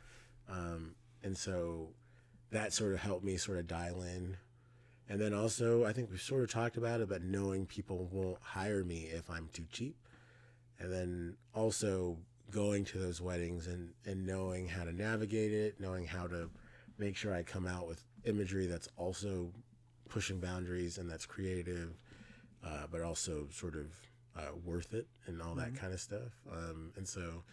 [0.49, 1.89] Um, and so
[2.51, 4.37] that sort of helped me sort of dial in.
[5.07, 8.41] And then also, I think we've sort of talked about it, but knowing people won't
[8.41, 9.95] hire me if I'm too cheap.
[10.79, 12.17] And then also
[12.51, 16.49] going to those weddings and, and knowing how to navigate it, knowing how to
[16.97, 19.51] make sure I come out with imagery that's also
[20.09, 21.97] pushing boundaries and that's creative,
[22.65, 23.87] uh, but also sort of
[24.37, 25.77] uh, worth it and all that mm-hmm.
[25.77, 26.31] kind of stuff.
[26.51, 27.43] Um, and so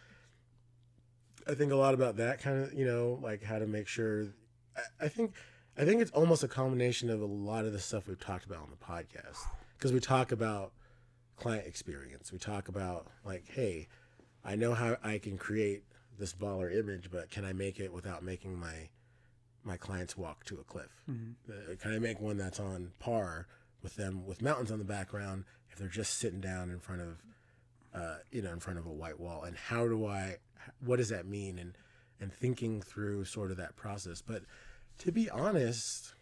[1.47, 4.29] I think a lot about that kind of, you know, like how to make sure.
[4.77, 5.35] I, I think
[5.77, 8.59] I think it's almost a combination of a lot of the stuff we've talked about
[8.59, 9.39] on the podcast
[9.77, 10.73] because we talk about
[11.37, 12.31] client experience.
[12.31, 13.89] We talk about like, hey,
[14.45, 15.85] I know how I can create
[16.19, 18.89] this baller image, but can I make it without making my
[19.65, 21.03] my clients walk to a cliff?
[21.09, 21.53] Mm-hmm.
[21.53, 23.47] Uh, can I make one that's on par
[23.83, 27.23] with them with mountains on the background if they're just sitting down in front of
[27.95, 29.45] uh, you know in front of a white wall?
[29.45, 30.37] And how do I?
[30.85, 31.59] What does that mean?
[31.59, 31.75] And
[32.21, 34.23] and thinking through sort of that process.
[34.23, 34.43] But
[34.99, 36.15] to be honest,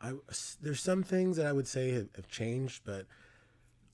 [0.00, 0.12] I
[0.60, 3.06] there's some things that I would say have, have changed, but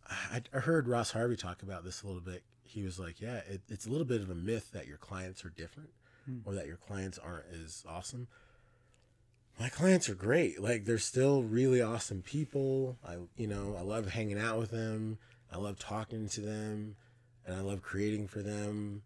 [0.09, 2.43] I, I heard Ross Harvey talk about this a little bit.
[2.69, 5.45] He was like, "Yeah, it, it's a little bit of a myth that your clients
[5.45, 5.91] are different,
[6.25, 6.39] hmm.
[6.45, 8.29] or that your clients aren't as awesome."
[9.59, 10.63] My clients are great.
[10.63, 12.97] Like they're still really awesome people.
[13.05, 15.19] I, you know, I love hanging out with them.
[15.53, 16.95] I love talking to them,
[17.45, 19.03] and I love creating for them.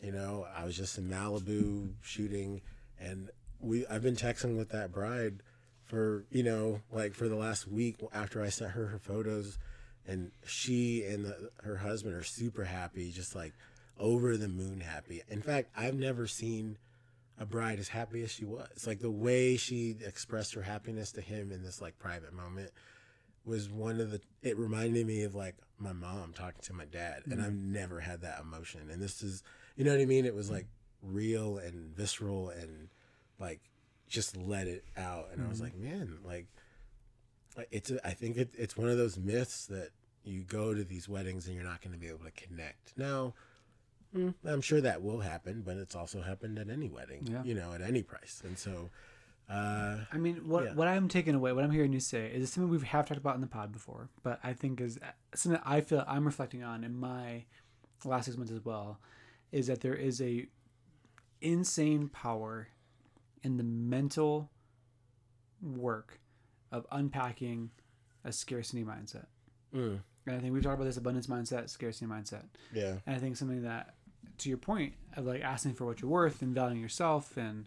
[0.00, 2.60] You know, I was just in Malibu shooting,
[3.00, 5.42] and we I've been texting with that bride
[5.86, 9.58] for you know like for the last week after I sent her her photos
[10.08, 13.52] and she and the, her husband are super happy, just like
[13.98, 15.22] over the moon happy.
[15.28, 16.78] In fact, I've never seen
[17.38, 18.86] a bride as happy as she was.
[18.86, 22.70] Like the way she expressed her happiness to him in this like private moment
[23.44, 27.22] was one of the it reminded me of like my mom talking to my dad
[27.26, 27.44] and mm-hmm.
[27.44, 28.88] I've never had that emotion.
[28.90, 29.42] And this is
[29.76, 30.24] you know what I mean?
[30.24, 30.66] It was like
[31.02, 32.88] real and visceral and
[33.38, 33.60] like
[34.08, 35.46] just let it out and mm-hmm.
[35.46, 35.82] I was mm-hmm.
[35.82, 36.46] like, man, like
[37.70, 39.90] it's a, I think it, it's one of those myths that
[40.24, 42.92] you go to these weddings and you're not going to be able to connect.
[42.96, 43.34] Now,
[44.14, 47.42] mm, I'm sure that will happen, but it's also happened at any wedding, yeah.
[47.44, 48.42] you know, at any price.
[48.44, 48.90] And so,
[49.48, 50.74] uh, I mean, what yeah.
[50.74, 53.34] what I'm taking away, what I'm hearing you say, is something we have talked about
[53.34, 54.98] in the pod before, but I think is
[55.34, 57.44] something I feel I'm reflecting on in my
[58.04, 59.00] last six months as well,
[59.50, 60.46] is that there is a
[61.40, 62.68] insane power
[63.42, 64.50] in the mental
[65.62, 66.20] work
[66.70, 67.70] of unpacking
[68.24, 69.26] a scarcity mindset.
[69.74, 70.00] Mm.
[70.26, 72.44] And I think we've talked about this abundance mindset, scarcity mindset.
[72.72, 72.96] Yeah.
[73.06, 73.94] And I think something that,
[74.38, 77.66] to your point of like asking for what you're worth and valuing yourself, and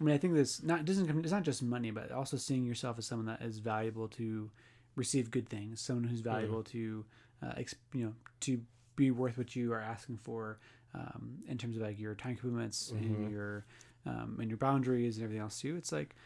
[0.00, 2.98] I mean, I think this not doesn't it's not just money, but also seeing yourself
[2.98, 4.50] as someone that is valuable to
[4.94, 6.70] receive good things, someone who's valuable mm.
[6.72, 7.04] to,
[7.42, 7.52] uh,
[7.92, 8.60] you know, to
[8.96, 10.58] be worth what you are asking for,
[10.94, 13.04] um, in terms of like your time commitments mm-hmm.
[13.04, 13.66] and your,
[14.06, 15.76] um, and your boundaries and everything else too.
[15.76, 16.16] It's like,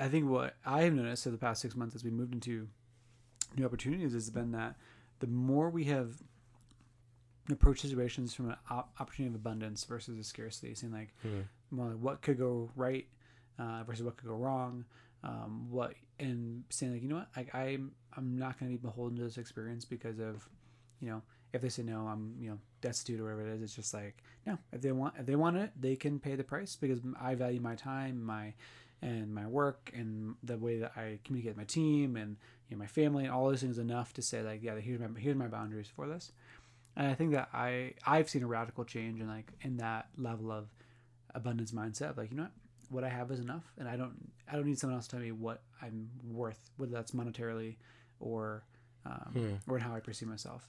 [0.00, 2.68] I think what I have noticed over the past six months as we moved into
[3.56, 4.76] new opportunities has been that
[5.20, 6.22] the more we have
[7.50, 11.40] approached situations from an opportunity of abundance versus a scarcity, seeing like mm-hmm.
[11.76, 13.06] well, what could go right
[13.58, 14.84] uh, versus what could go wrong,
[15.22, 18.82] um, what and saying like you know what I, I'm I'm not going to be
[18.82, 20.48] beholden to this experience because of
[21.00, 23.74] you know if they say no I'm you know destitute or whatever it is it's
[23.74, 26.76] just like no if they want if they want it they can pay the price
[26.76, 28.52] because I value my time my
[29.02, 32.36] and my work and the way that I communicate with my team and
[32.68, 35.08] you know, my family and all those things enough to say like, yeah, here's my
[35.18, 36.32] here's my boundaries for this.
[36.96, 40.52] And I think that I I've seen a radical change in like in that level
[40.52, 40.68] of
[41.34, 42.16] abundance mindset.
[42.16, 42.52] Like you know what,
[42.90, 45.20] what I have is enough, and I don't I don't need someone else to tell
[45.24, 47.76] me what I'm worth, whether that's monetarily
[48.20, 48.64] or
[49.06, 49.72] um, hmm.
[49.72, 50.68] or in how I perceive myself.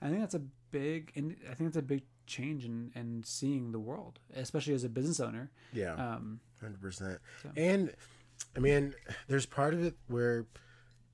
[0.00, 3.70] I think that's a big, and I think that's a big change in, in seeing
[3.70, 5.50] the world, especially as a business owner.
[5.72, 5.94] Yeah.
[5.94, 7.18] Um, hundred percent.
[7.56, 7.94] And
[8.56, 8.94] I mean,
[9.28, 10.46] there's part of it where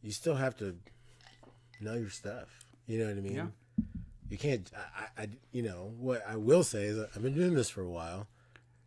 [0.03, 0.77] you still have to
[1.81, 2.65] know your stuff.
[2.87, 3.35] You know what I mean?
[3.35, 3.47] Yeah.
[4.31, 4.71] You can't.
[4.97, 7.89] I, I, you know, what I will say is I've been doing this for a
[7.89, 8.27] while,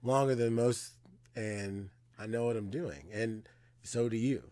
[0.04, 0.91] longer than most,
[1.36, 3.43] and I know what I'm doing, and
[3.84, 4.43] so do you.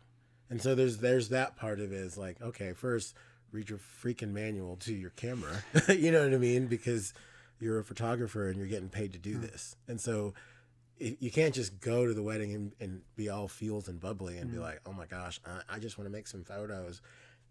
[0.50, 3.16] And so there's there's that part of it is like, okay, first
[3.52, 5.64] read your freaking manual to your camera.
[5.90, 6.68] you know what I mean?
[6.68, 7.14] Because
[7.60, 9.42] you're a photographer and you're getting paid to do mm.
[9.42, 10.34] this, and so
[11.00, 14.50] you can't just go to the wedding and, and be all feels and bubbly and
[14.50, 14.54] mm.
[14.54, 17.02] be like, oh my gosh, I, I just want to make some photos,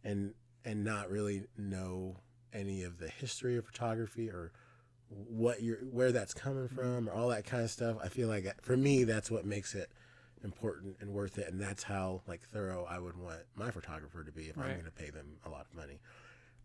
[0.05, 0.35] and
[0.65, 2.17] and not really know
[2.53, 4.53] any of the history of photography or
[5.09, 6.75] what you're where that's coming mm.
[6.75, 7.97] from or all that kind of stuff.
[8.03, 9.91] I feel like for me that's what makes it
[10.45, 14.31] important and worth it and that's how like thorough i would want my photographer to
[14.31, 15.99] be if i'm going to pay them a lot of money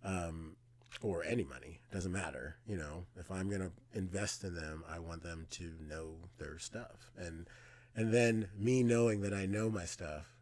[0.03, 0.55] um,
[1.01, 3.05] or any money doesn't matter you know.
[3.17, 7.11] If i'm going to invest in them i want them to know their stuff.
[7.17, 7.47] And
[7.95, 10.35] and then me knowing that i know my stuff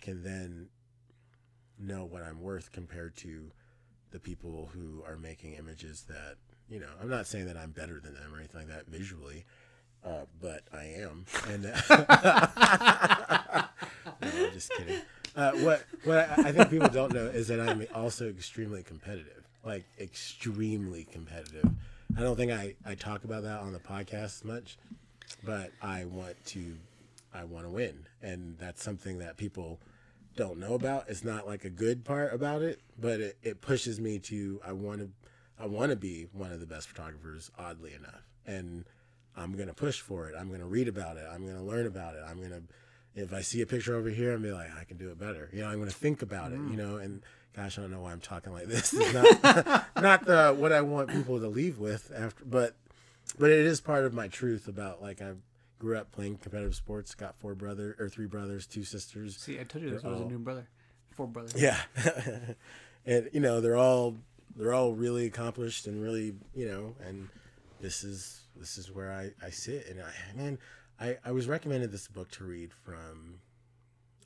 [0.00, 0.68] can then
[1.78, 3.50] know what i'm worth compared to
[4.10, 6.36] the people who are making images that
[6.68, 9.44] you know i'm not saying that i'm better than them or anything like that visually
[10.04, 11.26] uh, but i am.
[11.48, 11.74] And no,
[14.22, 15.00] i'm just kidding.
[15.36, 19.39] Uh, what what I, I think people don't know is that i'm also extremely competitive
[19.64, 21.70] like extremely competitive
[22.16, 24.78] i don't think i i talk about that on the podcast much
[25.44, 26.76] but i want to
[27.34, 29.78] i want to win and that's something that people
[30.36, 31.08] don't know about.
[31.08, 34.72] It's not like a good part about it, but it, it pushes me to I
[34.72, 35.10] want to
[35.58, 38.22] I want to be one of the best photographers oddly enough.
[38.46, 38.84] And
[39.36, 40.34] I'm going to push for it.
[40.38, 41.24] I'm going to read about it.
[41.30, 42.22] I'm going to learn about it.
[42.26, 42.62] I'm going to
[43.14, 45.50] if I see a picture over here and be like I can do it better.
[45.52, 46.76] You know, I'm going to think about it, you mm.
[46.76, 47.22] know, and
[47.54, 48.92] gosh, I don't know why I'm talking like this.
[48.96, 52.74] It's not not the what I want people to leave with after but
[53.38, 55.32] but it is part of my truth about like I
[55.78, 59.36] grew up playing competitive sports, got four brother or three brothers, two sisters.
[59.38, 60.68] See, I told you this was a new brother,
[61.10, 61.60] four brothers.
[61.60, 61.80] Yeah,
[63.06, 64.16] and you know they're all
[64.56, 67.28] they're all really accomplished and really you know, and
[67.80, 70.58] this is this is where I I sit and I man
[71.00, 73.40] I I was recommended this book to read from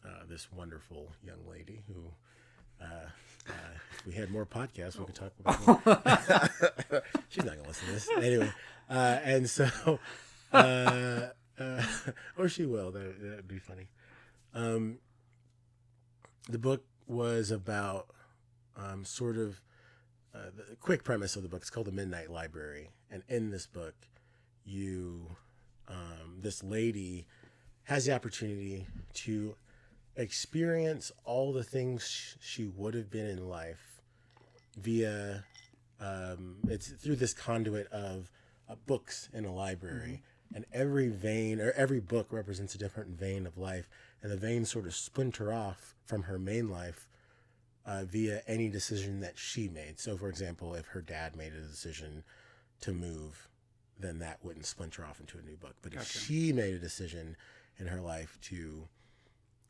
[0.05, 2.13] uh, this wonderful young lady who.
[2.81, 3.07] Uh,
[3.49, 3.53] uh,
[3.99, 5.67] if we had more podcasts, we could talk about.
[5.67, 7.03] More.
[7.29, 8.53] She's not gonna listen to this anyway,
[8.89, 9.99] uh, and so,
[10.53, 11.83] uh, uh,
[12.39, 12.91] or she will.
[12.91, 13.89] That that'd be funny.
[14.55, 14.99] Um,
[16.49, 18.09] the book was about
[18.77, 19.61] um, sort of
[20.35, 21.63] uh, the quick premise of the book.
[21.63, 23.95] It's called the Midnight Library, and in this book,
[24.65, 25.37] you
[25.89, 27.27] um, this lady
[27.85, 29.57] has the opportunity to
[30.17, 34.01] experience all the things she would have been in life
[34.77, 35.45] via
[36.01, 38.31] um, it's through this conduit of
[38.69, 40.23] uh, books in a library.
[40.55, 43.89] And every vein or every book represents a different vein of life.
[44.23, 47.09] And the veins sort of splinter off from her main life
[47.87, 49.99] uh, via any decision that she made.
[49.99, 52.25] So for example if her dad made a decision
[52.83, 53.49] to move
[53.99, 55.77] then that wouldn't splinter off into a new book.
[55.83, 57.37] But if she made a decision
[57.79, 58.89] in her life to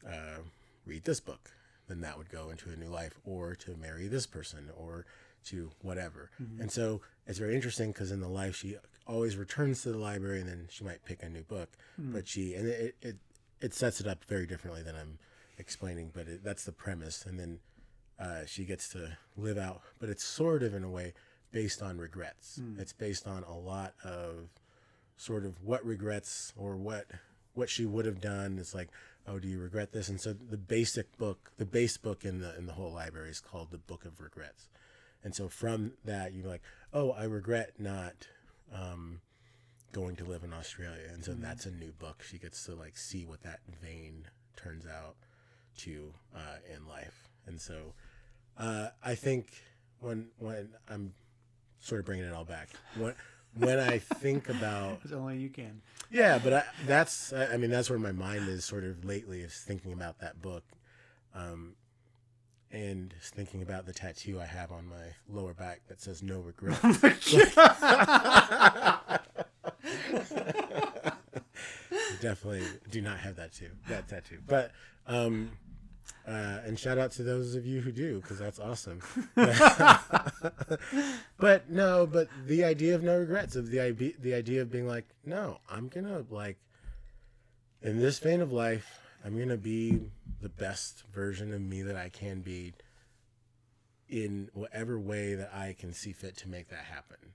[0.06, 0.38] uh,
[0.86, 1.50] read this book,
[1.88, 5.06] then that would go into a new life, or to marry this person, or
[5.46, 6.30] to whatever.
[6.60, 10.40] And so it's very interesting because in the life she always returns to the library,
[10.40, 11.70] and then she might pick a new book.
[11.98, 13.16] But she and it, it
[13.60, 15.18] it sets it up very differently than I'm
[15.58, 17.24] explaining, but it, that's the premise.
[17.26, 17.58] And then
[18.18, 21.12] uh, she gets to live out, but it's sort of in a way
[21.52, 22.60] based on regrets.
[22.78, 24.48] It's based on a lot of
[25.16, 27.06] sort of what regrets or what
[27.54, 28.88] what she would have done It's like
[29.26, 30.08] oh do you regret this?
[30.08, 33.40] And so the basic book the base book in the in the whole library is
[33.40, 34.68] called the book of regrets.
[35.22, 38.28] And so from that you're like oh i regret not
[38.72, 39.20] um
[39.92, 41.08] going to live in australia.
[41.12, 42.22] And so that's a new book.
[42.22, 45.16] She gets to like see what that vein turns out
[45.78, 47.28] to uh in life.
[47.46, 47.94] And so
[48.58, 49.62] uh i think
[50.00, 51.14] when when i'm
[51.80, 53.14] sort of bringing it all back when
[53.56, 55.80] when i think about As only you can.
[56.10, 59.40] yeah, but I, that's I I mean that's where my mind is sort of lately
[59.40, 60.64] is thinking about that book,
[61.34, 61.74] um,
[62.70, 66.78] and thinking about the tattoo I have on my lower back that says "No regret."
[72.20, 74.72] Definitely do not have that too that tattoo, but
[75.06, 75.50] um,
[76.26, 79.00] uh, and shout out to those of you who do because that's awesome.
[81.38, 84.86] but no, but the idea of no regrets of the idea the idea of being
[84.86, 86.56] like, no, I'm gonna like
[87.82, 90.00] in this vein of life, I'm gonna be
[90.40, 92.72] the best version of me that I can be
[94.08, 97.34] in whatever way that I can see fit to make that happen.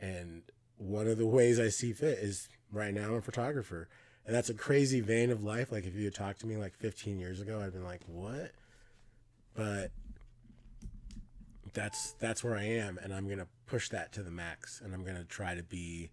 [0.00, 0.42] And
[0.78, 3.88] one of the ways I see fit is right now I'm a photographer.
[4.26, 5.72] And that's a crazy vein of life.
[5.72, 8.52] Like if you had talked to me like 15 years ago, I'd been like, what?
[9.54, 9.90] But
[11.72, 15.04] that's that's where I am, and I'm gonna push that to the max, and I'm
[15.04, 16.10] gonna try to be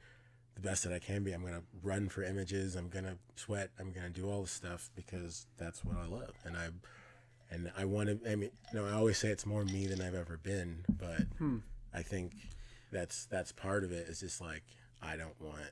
[0.55, 1.33] the best that I can be.
[1.33, 2.75] I'm gonna run for images.
[2.75, 3.69] I'm gonna sweat.
[3.79, 6.69] I'm gonna do all the stuff because that's what I love, and I
[7.49, 8.31] and I want to.
[8.31, 11.21] I mean, you know, I always say it's more me than I've ever been, but
[11.37, 11.57] hmm.
[11.93, 12.33] I think
[12.91, 14.07] that's that's part of it.
[14.07, 14.63] Is just like
[15.01, 15.71] I don't want.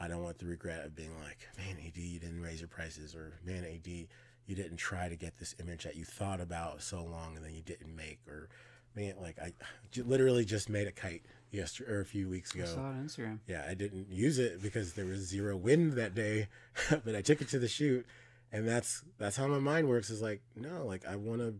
[0.00, 3.14] I don't want the regret of being like, man, AD, you didn't raise your prices,
[3.14, 7.04] or man, AD, you didn't try to get this image that you thought about so
[7.04, 8.48] long and then you didn't make, or
[8.96, 9.52] man, like I
[9.92, 12.64] j- literally just made a kite yesterday or a few weeks ago.
[12.64, 13.38] I saw it on Instagram.
[13.46, 16.48] Yeah, I didn't use it because there was zero wind that day,
[17.04, 18.06] but I took it to the shoot,
[18.50, 20.10] and that's that's how my mind works.
[20.10, 21.54] Is like, no, like I want to,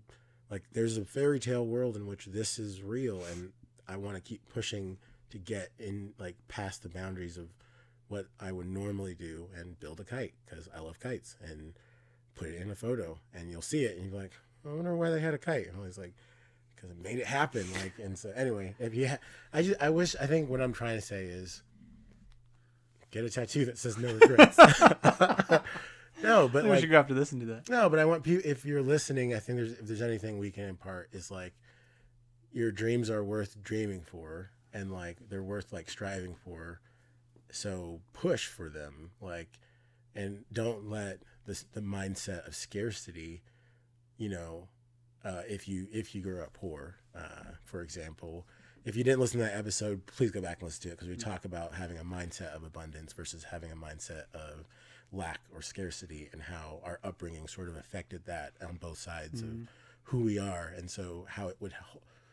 [0.50, 3.52] like there's a fairy tale world in which this is real, and
[3.86, 4.96] I want to keep pushing
[5.30, 7.48] to get in like past the boundaries of
[8.10, 11.72] what I would normally do and build a kite because I love kites and
[12.34, 14.32] put it in a photo, and you'll see it, and you're like,
[14.68, 15.68] I wonder why they had a kite.
[15.68, 16.12] And I was like.
[16.74, 19.18] Because it made it happen, like, and so anyway, if you, ha-
[19.52, 21.62] I just, I wish, I think what I'm trying to say is,
[23.10, 24.56] get a tattoo that says no regrets.
[26.22, 27.68] no, but I think we like, should go after this and do that.
[27.68, 28.48] no, but I want people.
[28.48, 31.52] If you're listening, I think there's if there's anything we can impart is like,
[32.50, 36.80] your dreams are worth dreaming for, and like they're worth like striving for.
[37.54, 39.58] So push for them, like,
[40.14, 43.42] and don't let this the mindset of scarcity,
[44.16, 44.68] you know,
[45.24, 48.46] uh, if you if you grew up poor, uh, for example.
[48.82, 51.08] If you didn't listen to that episode, please go back and listen to it because
[51.08, 54.66] we talk about having a mindset of abundance versus having a mindset of
[55.12, 59.48] lack or scarcity and how our upbringing sort of affected that on both sides of
[60.04, 61.74] who we are and so how it would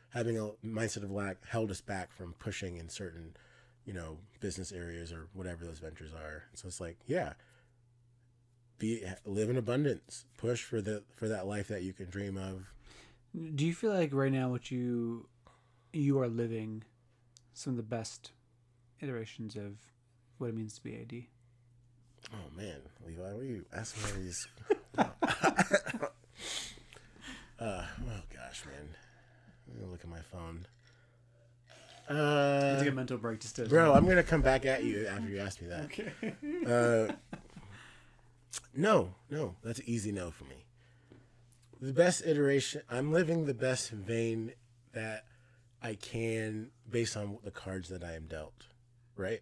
[0.09, 3.35] having a mindset of lack held us back from pushing in certain
[3.87, 6.43] you know business areas or whatever those ventures are.
[6.53, 7.33] So it's like yeah
[8.77, 10.25] be live in abundance.
[10.37, 12.71] Push for the for that life that you can dream of.
[13.55, 15.27] Do you feel like right now what you
[15.93, 16.83] you are living
[17.53, 18.31] some of the best
[19.01, 19.77] iterations of
[20.37, 21.23] what it means to be AD?
[22.33, 22.81] oh man.
[23.05, 24.47] Levi what are you asking me these?
[27.59, 28.89] Uh oh gosh man.
[29.67, 30.67] Let me look at my phone
[32.09, 35.39] uh Take a mental break to Bro, I'm gonna come back at you after you
[35.39, 35.85] ask me that.
[35.85, 36.11] Okay.
[36.65, 37.13] Uh,
[38.75, 40.65] no, no, that's an easy no for me.
[41.81, 42.81] The best iteration.
[42.89, 44.53] I'm living the best vein
[44.93, 45.25] that
[45.81, 48.65] I can based on the cards that I am dealt.
[49.15, 49.41] Right.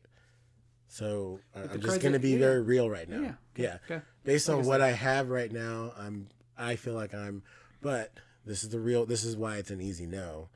[0.87, 3.19] So uh, I'm just gonna be yeah, very real right now.
[3.21, 3.77] Yeah, Yeah.
[3.85, 4.03] okay, okay.
[4.23, 6.27] Based on what I have right now, I'm.
[6.57, 7.43] I feel like I'm.
[7.81, 8.13] But
[8.45, 9.05] this is the real.
[9.05, 10.49] This is why it's an easy no.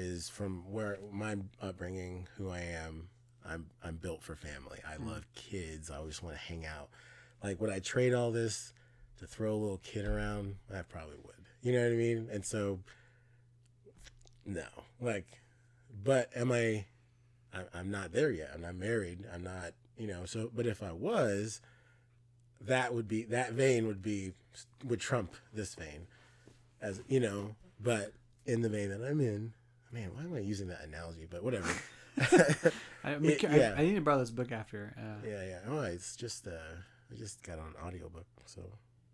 [0.00, 3.08] Is from where my upbringing, who I am.
[3.44, 4.78] I'm I'm built for family.
[4.88, 5.08] I hmm.
[5.08, 5.90] love kids.
[5.90, 6.88] I always want to hang out.
[7.42, 8.72] Like would I trade all this
[9.18, 10.54] to throw a little kid around?
[10.72, 11.34] I probably would.
[11.62, 12.28] You know what I mean?
[12.30, 12.78] And so
[14.46, 14.68] no.
[15.00, 15.26] Like
[16.04, 16.84] but am I
[17.52, 18.50] I- I'm not there yet.
[18.54, 19.24] I'm not married.
[19.34, 21.60] I'm not, you know, so but if I was
[22.60, 24.34] that would be that vein would be
[24.84, 26.06] would trump this vein
[26.80, 28.12] as you know, but
[28.46, 29.54] in the vein that I'm in,
[29.92, 31.26] man, why am I using that analogy?
[31.28, 31.68] But whatever.
[32.18, 32.70] I,
[33.04, 33.74] I, It- yeah.
[33.76, 34.94] I, need to borrow this book after.
[34.98, 35.58] Uh, Yeah, yeah.
[35.68, 36.50] Oh, it's just uh,
[37.12, 38.62] I just got on audiobook, so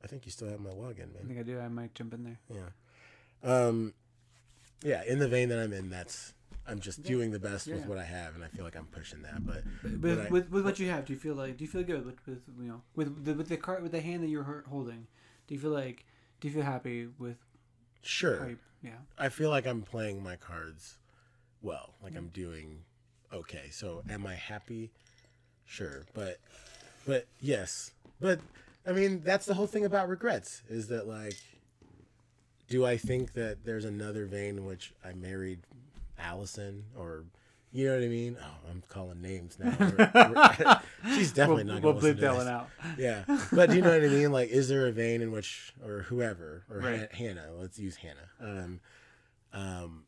[0.03, 1.23] I think you still have my login, man.
[1.25, 1.61] I think I do.
[1.61, 2.39] I might jump in there.
[2.51, 2.69] Yeah.
[3.43, 3.93] Um,
[4.83, 5.03] yeah.
[5.07, 6.33] In the vein that I'm in, that's
[6.67, 9.21] I'm just doing the best with what I have, and I feel like I'm pushing
[9.23, 9.45] that.
[9.47, 9.65] But
[10.01, 12.07] With, I- with, with what you have, do you feel like do you feel good
[12.07, 15.07] with, with you know with the with the card with the hand that you're holding?
[15.47, 16.07] Do you feel like
[16.41, 17.37] do you feel happy with
[18.03, 18.91] sure, yeah?
[19.19, 20.99] I feel like I'm playing my cards
[21.63, 21.95] well.
[22.03, 22.81] Like I'm doing
[23.33, 23.69] okay.
[23.71, 24.91] So am I happy?
[25.67, 26.39] Sure, but
[27.07, 28.39] but yes, but
[28.87, 31.37] I mean that's the whole thing about regrets is that like,
[32.69, 35.61] do I think that there's another vein in which I married
[36.19, 37.25] Allison or
[37.75, 38.37] you know what I mean?
[38.41, 39.75] Oh, I'm calling names now.
[39.81, 40.77] We're- we're-
[41.17, 41.83] she's definitely we'll not.
[41.83, 42.69] we'll Gonna listen bleep to that one out.
[42.97, 44.31] Yeah, but do you know what I mean?
[44.39, 46.99] Like, is there a vein in which, or whoever, or Right.
[47.01, 47.49] Han- Hannah?
[47.59, 48.29] Let's use Hannah.
[48.41, 48.81] Um,
[49.53, 50.05] um,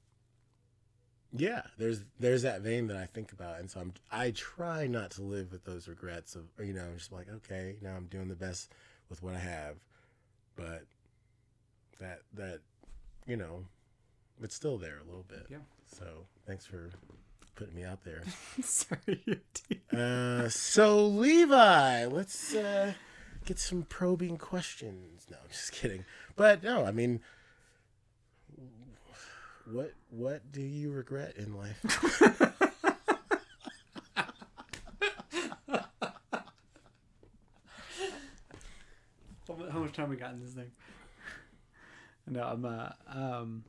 [1.37, 5.11] yeah, there's there's that vein that I think about, and so I'm I try not
[5.13, 8.29] to live with those regrets of, you know, I'm just like, okay, now I'm doing
[8.29, 8.73] the best
[9.11, 9.77] with what I have,
[10.55, 10.85] but
[12.01, 12.61] that that,
[13.27, 13.65] you know,
[14.43, 15.47] it's still there a little bit.
[15.51, 15.59] Yeah.
[15.87, 16.91] So thanks for
[17.57, 18.23] putting me out there.
[18.63, 19.23] Sorry.
[19.97, 22.93] Uh, so Levi, let's uh,
[23.47, 25.27] get some probing questions.
[25.31, 26.05] No, I'm just kidding.
[26.35, 27.21] But no, I mean,
[29.65, 31.81] what what do you regret in life?
[39.49, 40.71] How How much time we got in this thing?
[42.29, 43.65] No, I'm uh um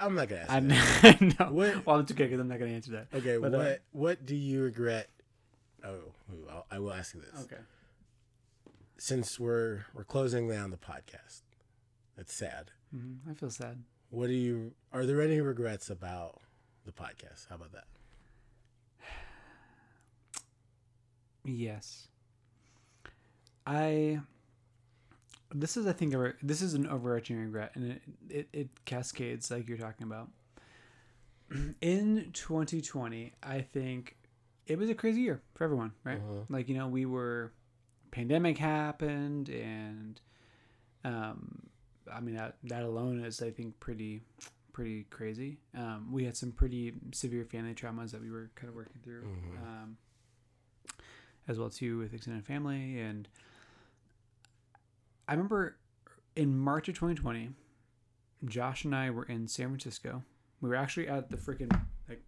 [0.00, 0.50] I'm not gonna ask.
[0.50, 1.20] I that.
[1.20, 1.36] know.
[1.40, 1.52] I know.
[1.52, 3.06] What- Well, it's okay because I'm not gonna answer that.
[3.14, 5.08] Okay, But, uh, what what do you regret?
[5.84, 5.98] Oh,
[6.50, 7.44] I'll, I will ask you this.
[7.44, 7.60] Okay.
[8.98, 11.42] Since we're we're closing down the podcast,
[12.16, 12.70] it's sad.
[12.90, 13.82] hmm I feel sad.
[14.10, 14.72] What do you?
[14.92, 16.40] Are there any regrets about
[16.86, 17.48] the podcast?
[17.50, 17.84] How about that?
[21.44, 22.08] Yes.
[23.66, 24.20] I
[25.52, 29.50] this is I think a, this is an overarching regret, and it, it it cascades
[29.50, 30.30] like you're talking about.
[31.80, 34.16] In 2020, I think
[34.66, 36.20] it was a crazy year for everyone, right?
[36.20, 36.46] Mhm.
[36.48, 37.52] Like you know, we were
[38.10, 40.20] pandemic happened, and
[41.04, 41.66] um,
[42.12, 44.22] I mean that that alone is I think pretty
[44.72, 45.58] pretty crazy.
[45.76, 49.22] Um, we had some pretty severe family traumas that we were kind of working through,
[49.22, 49.62] Mhm.
[49.62, 49.96] um,
[51.46, 52.98] as well too with extended family.
[52.98, 53.28] And
[55.28, 55.76] I remember
[56.36, 57.50] in March of 2020,
[58.46, 60.22] Josh and I were in San Francisco.
[60.60, 61.70] We were actually at the freaking
[62.08, 62.22] like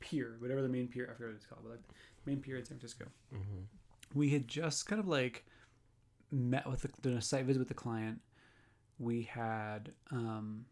[0.00, 1.80] pier, whatever the main pier I forget what it's called, but like
[2.26, 3.64] main pier in San Francisco Mhm.
[4.14, 5.44] we had just kind of like
[6.30, 8.20] met with the, done a site visit with the client.
[8.98, 10.66] We had um,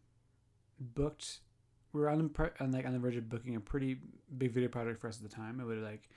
[0.80, 1.38] booked.
[1.92, 3.98] We were on, the, on like on the verge of booking a pretty
[4.36, 5.60] big video project for us at the time.
[5.60, 6.08] It would like,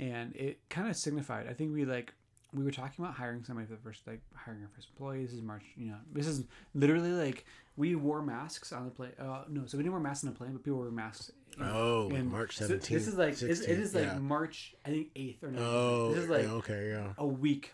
[0.00, 1.46] and it kind of signified.
[1.48, 2.12] I think we like
[2.56, 5.22] we were talking about hiring somebody for the first like hiring our first employee.
[5.22, 5.62] This is March.
[5.76, 6.44] You know, this is
[6.74, 7.44] literally like
[7.76, 9.12] we wore masks on the plane.
[9.20, 11.28] Uh, no, so we didn't wear masks on the plane, but people wore masks.
[11.28, 13.00] in- Oh, like March so seventeenth.
[13.00, 14.74] This is like it's, it is like March.
[14.84, 15.58] I think eighth or 9th.
[15.60, 17.72] Oh, this is like yeah, okay, yeah, a week.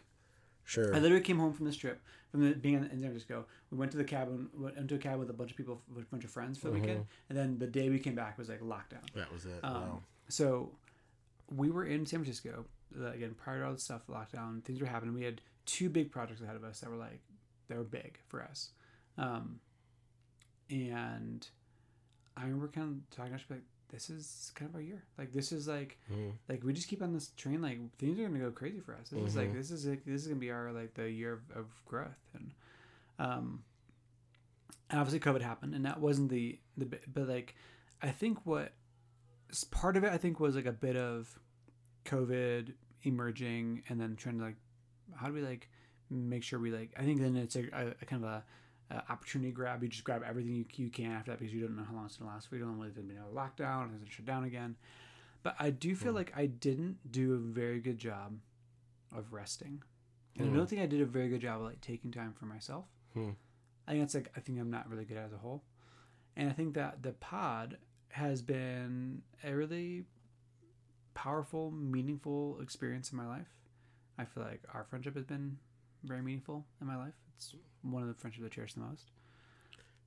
[0.64, 0.94] sure.
[0.94, 3.44] I literally came home from this trip, from the, being in San Francisco.
[3.70, 6.04] We went to the cabin, went into a cabin with a bunch of people, with
[6.04, 8.48] a bunch of friends for the weekend, and then the day we came back was
[8.48, 9.02] like lockdown.
[9.14, 9.58] that was it.
[9.64, 10.00] Um, wow.
[10.28, 10.70] So
[11.54, 12.64] we were in San Francisco
[12.96, 15.14] again prior to all this stuff, lockdown, things were happening.
[15.14, 17.20] We had two big projects ahead of us that were like
[17.68, 18.70] they were big for us,
[19.18, 19.60] um,
[20.70, 21.46] and
[22.36, 23.62] I remember kind of talking to like.
[23.90, 25.02] This is kind of our year.
[25.18, 26.32] Like this is like Mhm.
[26.48, 29.10] like we just keep on this train like things are gonna go crazy for us
[29.10, 29.54] this is like Mhm.
[29.54, 32.54] this is like, this is gonna be our like the year of, of growth and
[33.18, 33.62] um
[34.90, 37.54] obviously covid happened and that wasn't the the but like
[38.00, 38.72] i think what
[39.70, 41.38] part of it i think was like a bit of
[42.04, 42.72] covid
[43.04, 44.56] emerging and then trying to like
[45.16, 45.68] how do we like
[46.10, 48.44] make sure we like i think then it's a, a, a kind of a,
[48.94, 51.76] a opportunity grab you just grab everything you, you can after that because you don't
[51.76, 53.14] know how long it's going to last for you don't know whether it's going to
[53.14, 54.76] be another lockdown or is it shut down again
[55.42, 56.16] but I do feel Hmm.
[56.18, 58.38] like I didn't do a very good job
[59.12, 59.82] of resting.
[60.38, 60.56] And I Hmm.
[60.56, 62.84] don't think I did a very good job of like taking time for myself.
[63.12, 63.30] Hmm.
[63.88, 65.64] I think that's like I think I'm not really good at as a whole.
[66.36, 67.78] And I think that the pod
[68.10, 70.04] has been a really
[71.14, 73.48] powerful, meaningful experience in my life.
[74.18, 75.58] I feel like our friendship has been
[76.04, 77.14] very meaningful in my life.
[77.36, 79.10] It's one of the friendships I cherish the most.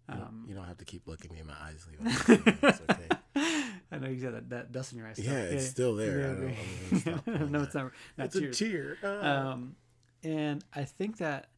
[0.10, 2.10] You don't- Um, you don't have to keep looking me in my eyes, Levi.
[2.68, 3.08] it's okay.
[3.91, 5.20] I know you said that, that dust in your eyes.
[5.20, 6.32] Yeah, it's still there.
[6.32, 6.56] I don't.
[6.91, 7.91] I'm stop no, it's not.
[8.18, 8.97] not It's a tear.
[9.03, 9.51] Ah.
[9.51, 9.76] Um,
[10.24, 11.49] and I think that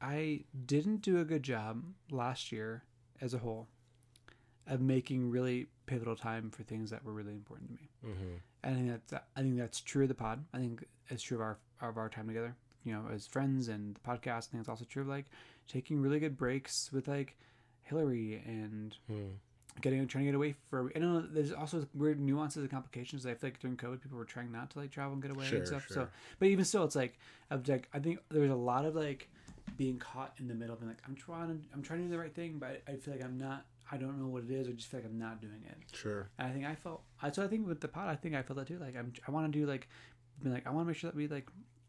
[0.00, 2.84] I didn't do a good job last year
[3.20, 3.68] as a whole
[4.66, 7.88] of making really pivotal time for things that were really important to me.
[8.04, 8.38] Mhm.
[8.64, 10.44] I think that's I think that's true of the pod.
[10.52, 12.54] I think it's true of our of our time together.
[12.84, 14.48] You know, as friends and the podcast.
[14.48, 15.26] I think it's also true of like
[15.68, 17.36] taking really good breaks with like
[17.82, 19.30] Hillary and Hmm.
[19.80, 20.92] getting trying to get away for.
[20.94, 23.24] I know there's also weird nuances and complications.
[23.26, 25.44] I feel like during COVID, people were trying not to like travel and get away
[25.46, 25.86] Sure, and stuff.
[25.88, 26.08] So,
[26.38, 27.18] but even still, it's like
[27.50, 29.28] of like I think there's a lot of like
[29.76, 32.34] being caught in the middle, being like I'm trying I'm trying to do the right
[32.34, 33.64] thing, but I feel like I'm not.
[33.92, 34.66] I don't know what it is.
[34.68, 35.76] I just feel like I'm not doing it.
[35.94, 36.30] Sure.
[36.38, 37.02] And I think I felt.
[37.20, 38.78] I so I think with the pot, I think I felt that too.
[38.78, 39.12] Like I'm.
[39.28, 39.86] I want to do like,
[40.42, 41.46] be like I want to make sure that we like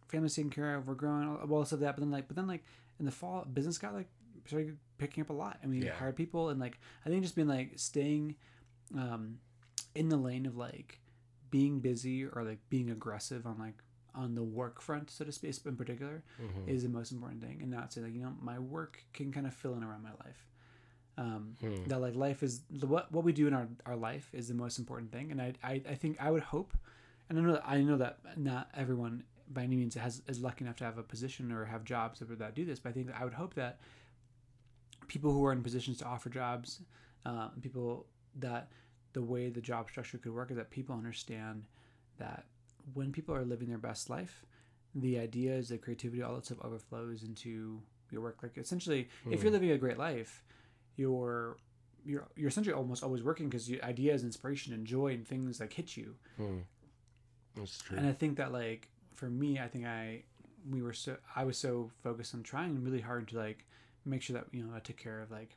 [0.10, 0.88] family's taken care of.
[0.88, 1.95] We're growing all, all stuff that.
[1.95, 2.64] But then like, but then like
[2.99, 4.10] in the fall, business got like
[4.45, 5.93] started picking up a lot, and we Yeah.
[5.93, 8.36] hired people, and like I think just being like staying,
[8.97, 9.39] um,
[9.95, 10.99] in the lane of like
[11.51, 13.82] being busy or like being aggressive on like
[14.16, 16.68] on the work front, so to speak, in particular, Mhm.
[16.68, 19.47] is the most important thing, and not say like you know my work can kind
[19.47, 20.49] of fill in around my life.
[21.16, 21.84] Um, Hmm.
[21.89, 24.55] that like life is the, what what we do in our, our life is the
[24.55, 25.32] most important thing.
[25.32, 26.74] And I, I I think I would hope
[27.30, 30.64] and I know that I know that not everyone by any means has is lucky
[30.66, 33.07] enough to have a position or have jobs that, that do this but I think
[33.07, 33.80] that I would hope that
[35.07, 36.82] people who are in positions to offer jobs
[37.26, 38.70] um, people that
[39.14, 41.66] the way the job structure could work is that people understand
[42.18, 42.45] that
[42.93, 44.45] when people are living their best life
[44.95, 47.80] the ideas the creativity all that stuff overflows into
[48.11, 48.38] your work.
[48.43, 50.43] Like essentially if you're living a great life
[50.96, 51.58] you're
[52.06, 55.96] you're you're essentially almost always working because ideas inspiration and joy and things like hit
[55.98, 56.60] you Hmm.
[57.56, 57.98] That's true.
[57.98, 60.24] and i think that like for me i think i
[60.70, 63.66] we were so i was so focused on trying really hard to like
[64.06, 65.56] make sure that you know i took care of like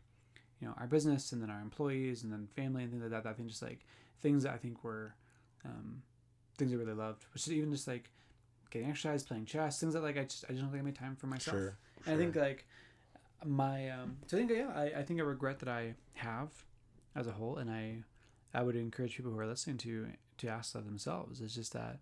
[0.61, 3.24] you know our business and then our employees and then family and things like that,
[3.24, 3.80] that i think just like
[4.20, 5.14] things that i think were
[5.64, 6.03] um
[6.59, 8.11] things i really loved which is even just like
[8.70, 10.95] getting exercise playing chess things that like i just i just don't think i made
[10.95, 11.76] time for myself Sure.
[12.07, 12.66] and I think like
[13.45, 16.49] my um so I think yeah, I, I think I regret that I have
[17.14, 18.03] as a whole and I
[18.55, 20.09] I would encourage people who are listening to
[20.39, 21.41] to ask that themselves.
[21.41, 21.99] It's just that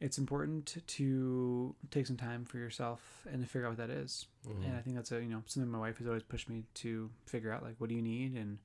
[0.00, 4.26] it's important to take some time for yourself and to figure out what that is.
[4.48, 4.64] Mhm.
[4.64, 7.10] And I think that's a you know something my wife has always pushed me to
[7.26, 8.58] figure out like what do you need and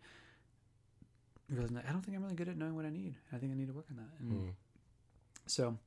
[1.50, 3.16] realizing that I don't think I'm really good at knowing what I need.
[3.32, 4.20] I think I need to work on that.
[4.20, 4.54] And Mhm.
[5.46, 5.78] so,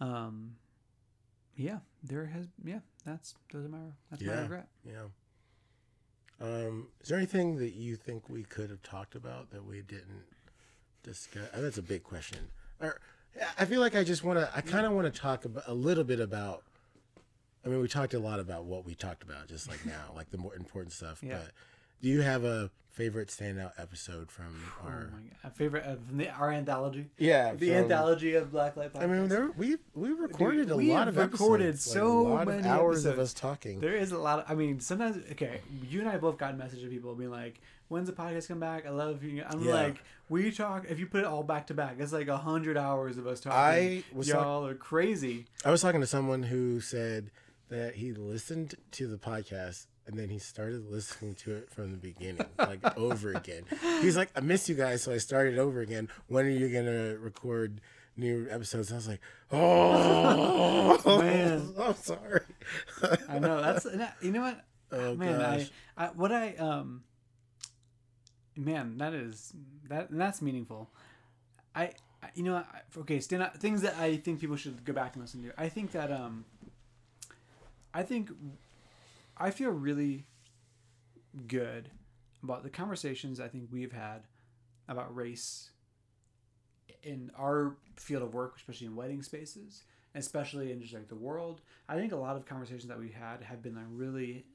[0.00, 0.56] um,
[1.56, 3.78] yeah, there has yeah that's those are my
[4.10, 4.68] that's my regret.
[4.84, 5.06] Yeah.
[6.40, 10.24] Um, is there anything that you think we could have talked about that we didn't
[11.02, 11.48] discuss?
[11.54, 12.50] Uh, That's a big question.
[12.78, 13.00] Or,
[13.58, 14.50] I feel like I just want to.
[14.54, 16.62] I kind of want to talk about a little bit about.
[17.64, 20.30] I mean, we talked a lot about what we talked about just like now, like
[20.30, 21.22] the more important stuff.
[21.22, 21.38] Yeah.
[21.38, 21.52] But
[22.02, 24.46] do you have a favorite standout episode from
[24.82, 25.10] Oh our?
[25.44, 28.92] my favorite of the, our anthology, yeah, the from- anthology of Blacklight.
[28.92, 29.02] Podcast.
[29.02, 32.34] I mean, there we we recorded a we lot of recorded episodes, so like a
[32.36, 33.80] lot many of hours of us talking.
[33.80, 36.84] There is a lot of, I mean, sometimes, okay, you and I both got messages
[36.84, 38.86] of people being like, when's the podcast come back?
[38.86, 39.44] I love you.
[39.46, 39.74] I'm Yeah.
[39.74, 42.78] like, we talk, if you put it all back to back, it's like a hundred
[42.78, 43.58] hours of us talking.
[43.58, 45.44] I was Y'all are crazy.
[45.66, 47.30] I was talking to someone who said
[47.68, 51.96] that he listened to the podcast and then he started listening to it from the
[51.96, 53.64] beginning, like over again.
[54.00, 56.08] He's like, I miss you guys, so I started over again.
[56.28, 57.80] When are you gonna record
[58.16, 58.92] new episodes?
[58.92, 61.74] I was like, Oh Man.
[61.78, 62.40] I'm sorry.
[63.28, 63.60] I know.
[63.60, 63.86] That's,
[64.22, 64.64] you know what?
[64.92, 65.40] Oh man.
[65.42, 67.02] I, I, what I, um,
[68.56, 69.52] man, that is,
[69.88, 70.90] that, and that's meaningful.
[71.74, 71.82] I,
[72.22, 72.64] I- you know, I,
[72.98, 75.52] okay, stand up, things that I think people should go back and listen to.
[75.60, 76.44] I think that, um,
[77.94, 78.30] I think
[79.36, 80.26] I feel really
[81.46, 81.90] good
[82.42, 84.22] about the conversations I think we've had
[84.88, 85.70] about race
[87.02, 89.82] in our field of work, especially in wedding spaces,
[90.14, 91.60] especially in just like the world.
[91.88, 94.46] I think a lot of conversations that we had have been like really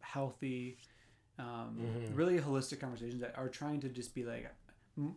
[0.00, 0.78] healthy,
[1.38, 2.16] um, Mhm.
[2.16, 4.50] really holistic conversations that are trying to just be like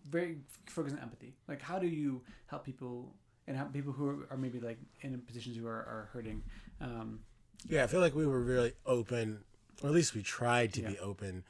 [0.10, 1.36] very focused on empathy.
[1.48, 3.16] Like, how do you help people
[3.48, 6.44] and help people who are, are maybe like in positions who are, are hurting?
[6.82, 7.22] Um,
[7.68, 9.44] Yeah, I feel like we were really open,
[9.82, 10.90] or at least we tried to Yeah.
[10.92, 11.44] be open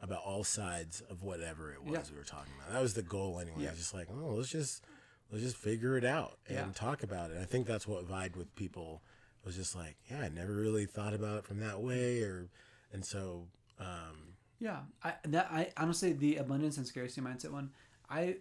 [0.00, 2.12] about all sides of whatever it was Yeah.
[2.12, 2.72] we were talking about.
[2.72, 3.64] That was the goal anyway.
[3.64, 3.74] Yeah.
[3.74, 4.84] Just like, oh, let's just
[5.30, 6.72] let's just figure it out and Yeah.
[6.74, 7.36] talk about it.
[7.38, 9.00] I think that's what vied with people
[9.44, 12.48] was just like, yeah, I never really thought about it from that way, or
[12.92, 13.46] and so
[13.78, 17.72] um, Yeah, I that I honestly the abundance and scarcity mindset one,
[18.08, 18.38] I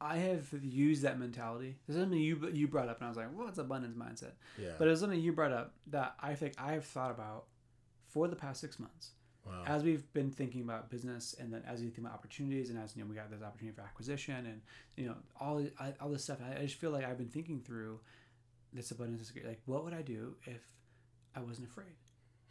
[0.00, 1.76] I have used that mentality.
[1.86, 4.32] This is something you you brought up, and I was like, "Well, it's abundance mindset,"
[4.58, 7.44] yeah, but it was something you brought up that I think I have thought about
[8.08, 9.12] for the past six months
[9.46, 9.62] wow.
[9.66, 12.96] as we've been thinking about business, and then as we think about opportunities, and as
[12.96, 14.60] you know, we got this opportunity for acquisition, and
[14.96, 16.38] you know, all I, all this stuff.
[16.44, 18.00] I, I just feel like I've been thinking through
[18.72, 19.32] this abundance.
[19.44, 20.62] Like, what would I do if
[21.34, 21.94] I wasn't afraid?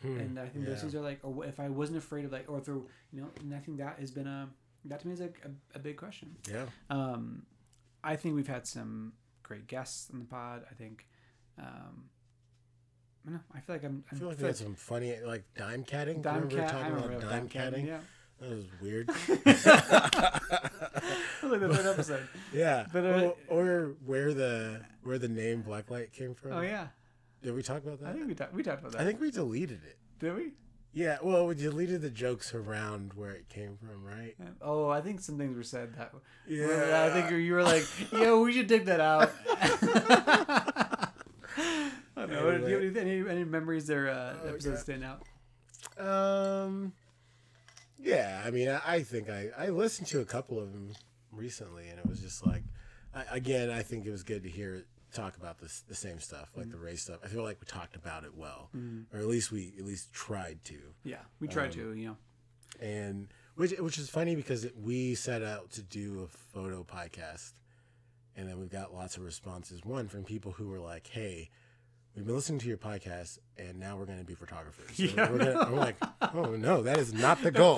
[0.02, 2.46] Hmm, and I think those things are like, or if I wasn't afraid of like,
[2.50, 4.50] or if there, you know, and I think that has been a
[4.86, 6.36] that to me is like a, a big question.
[6.50, 7.46] yeah, Um,
[8.04, 9.14] I think we've had some
[9.44, 10.64] great guests on the pod.
[10.70, 11.08] I think,
[11.58, 12.10] um,
[13.26, 13.40] I don't know.
[13.56, 14.04] I feel like I'm.
[14.12, 16.22] I feel like we had some funny like dime catting.
[16.22, 16.72] Dime remember we were cat.
[16.72, 17.86] Talking remember about dime dime catting?
[17.88, 18.00] Yeah,
[18.40, 19.08] That was weird.
[21.44, 22.28] like the third episode.
[22.54, 26.54] yeah, But, uh, or, or where the where the name Blacklight came from.
[26.54, 26.88] Oh yeah,
[27.42, 28.10] Did we talk about that?
[28.10, 28.54] I think we talked.
[28.54, 29.02] We talked about that.
[29.02, 29.98] I think we deleted it.
[30.20, 30.52] Did we?
[30.96, 34.34] Yeah, well, we deleted the jokes around where it came from, right?
[34.62, 36.14] Oh, I think some things were said that.
[36.48, 37.06] Yeah.
[37.06, 37.84] I think you were like,
[38.14, 41.10] "Yo, we should dig that out." I
[42.16, 42.58] don't know.
[42.60, 44.96] Do you have any, any, any memories or uh, Oh, episodes yeah.
[45.00, 45.24] stand out?
[46.00, 46.93] Um,
[48.02, 50.93] yeah, I mean, I, I think I I listened to a couple of them
[51.32, 52.64] recently, and it was just like,
[53.14, 54.86] I, again, I think it was good to hear
[55.16, 57.20] talk about this the same stuff, like the race stuff.
[57.24, 58.70] I feel like we talked about it well,
[59.13, 60.78] or at least we at least tried to.
[61.03, 61.93] Yeah, we tried Um, to.
[61.93, 62.18] You know.
[62.82, 67.53] and which which is funny because we set out to do a photo podcast,
[68.36, 69.82] and then we've got lots of responses.
[69.84, 71.49] One from people who were like, "Hey,
[72.16, 75.32] we've been listening to your podcast, and now we're going to be photographers." So Yeah.
[75.32, 75.95] we're gonna, I'm like,
[76.34, 77.76] "Oh no, that is not the goal."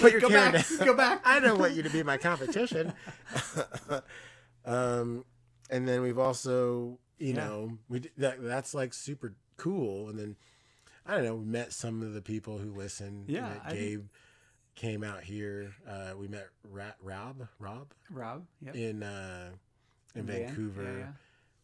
[0.00, 0.68] Put your Go camera back.
[0.68, 0.86] down.
[0.86, 1.20] Go back.
[1.24, 2.92] I don't want you to be my competition.
[4.64, 5.24] um,
[5.70, 7.34] and then we've also, you Yeah.
[7.46, 10.08] know, we that that's like super cool.
[10.08, 10.36] And then
[11.06, 13.24] I don't know, we met some of the people who listen.
[13.26, 14.06] We Yeah, I think- Gabe
[14.74, 15.74] came out here.
[15.88, 18.46] Uh, we met Ra- Rob, Rob Rob.
[18.60, 18.74] Yep.
[18.74, 19.50] in uh,
[20.14, 21.12] in Van, Vancouver, Yeah,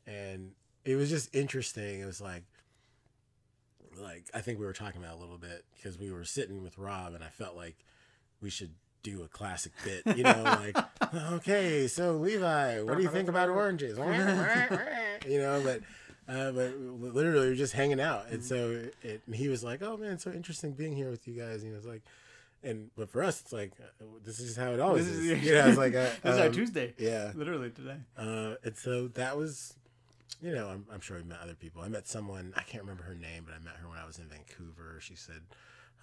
[0.07, 0.13] yeah.
[0.13, 0.53] and
[0.85, 2.01] it was just interesting.
[2.01, 2.45] It was like.
[3.97, 6.79] Like I think we were talking about a little bit because we were sitting with
[6.79, 7.85] Rob, and I felt like
[8.41, 10.43] we should do a classic bit, you know,
[10.75, 10.77] like,
[11.33, 13.99] okay, so Levi, what do you think about oranges?
[15.29, 15.81] you know, but
[16.33, 19.97] uh, but literally we are just hanging out, and so it, he was like, oh
[19.97, 21.63] man, so interesting being here with you guys.
[21.63, 22.03] And he was like,
[22.63, 25.31] and but for us, it's like uh, this is how it always This is.
[25.31, 26.95] is- yeah, it's like a, This is our um, Tuesday.
[26.99, 27.97] Yeah, Literally today.
[28.17, 29.75] uh, and so that was,
[30.43, 31.83] you know, I'm, I'm sure we met other people.
[31.83, 34.19] I met someone I can't remember her name, but I met her when I was
[34.19, 34.99] in Vancouver.
[35.01, 35.41] She said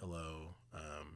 [0.00, 1.06] hello, um,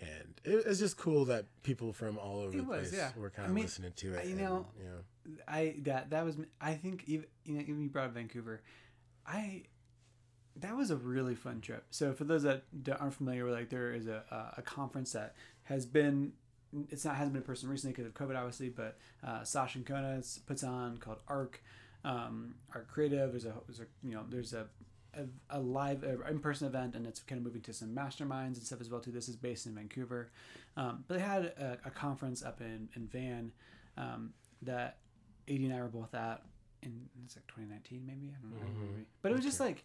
[0.00, 3.10] and it was just cool that people from all over It the was, place yeah.
[3.16, 4.24] were kind I of mean, listening to it.
[4.26, 7.88] you and, know, know, I that that was I think even you know even you
[7.88, 8.62] brought up Vancouver,
[9.26, 9.62] I
[10.56, 11.84] that was a really fun trip.
[11.90, 12.62] So for those that
[13.00, 15.34] aren't familiar with like there is a a- a conference that
[15.64, 16.32] has been
[16.90, 19.86] it's not hasn't been in person recently because of COVID obviously, but uh, Sasha and
[19.86, 21.62] Kona puts on called Arc,
[22.04, 23.30] um, Arc Creative.
[23.30, 24.66] There's a there's a you know there's a
[25.18, 28.62] a, a live in person event and it's kind of moving to some masterminds and
[28.64, 29.10] stuff as well too.
[29.10, 30.30] This is based in Vancouver,
[30.76, 33.52] um, but they had a, a conference up in in Van
[33.96, 34.98] um, that
[35.48, 36.42] AD and I were both at
[36.82, 38.90] in it's like 2019 maybe I don't know, Mhm.
[38.92, 39.06] maybe.
[39.22, 39.84] but it was just like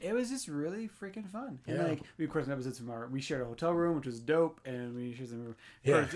[0.00, 1.58] it was just really freaking fun.
[1.66, 1.82] And Yeah.
[1.84, 4.20] like we of course some episodes from our we shared a hotel room which was
[4.20, 6.06] dope and we shared some Yeah.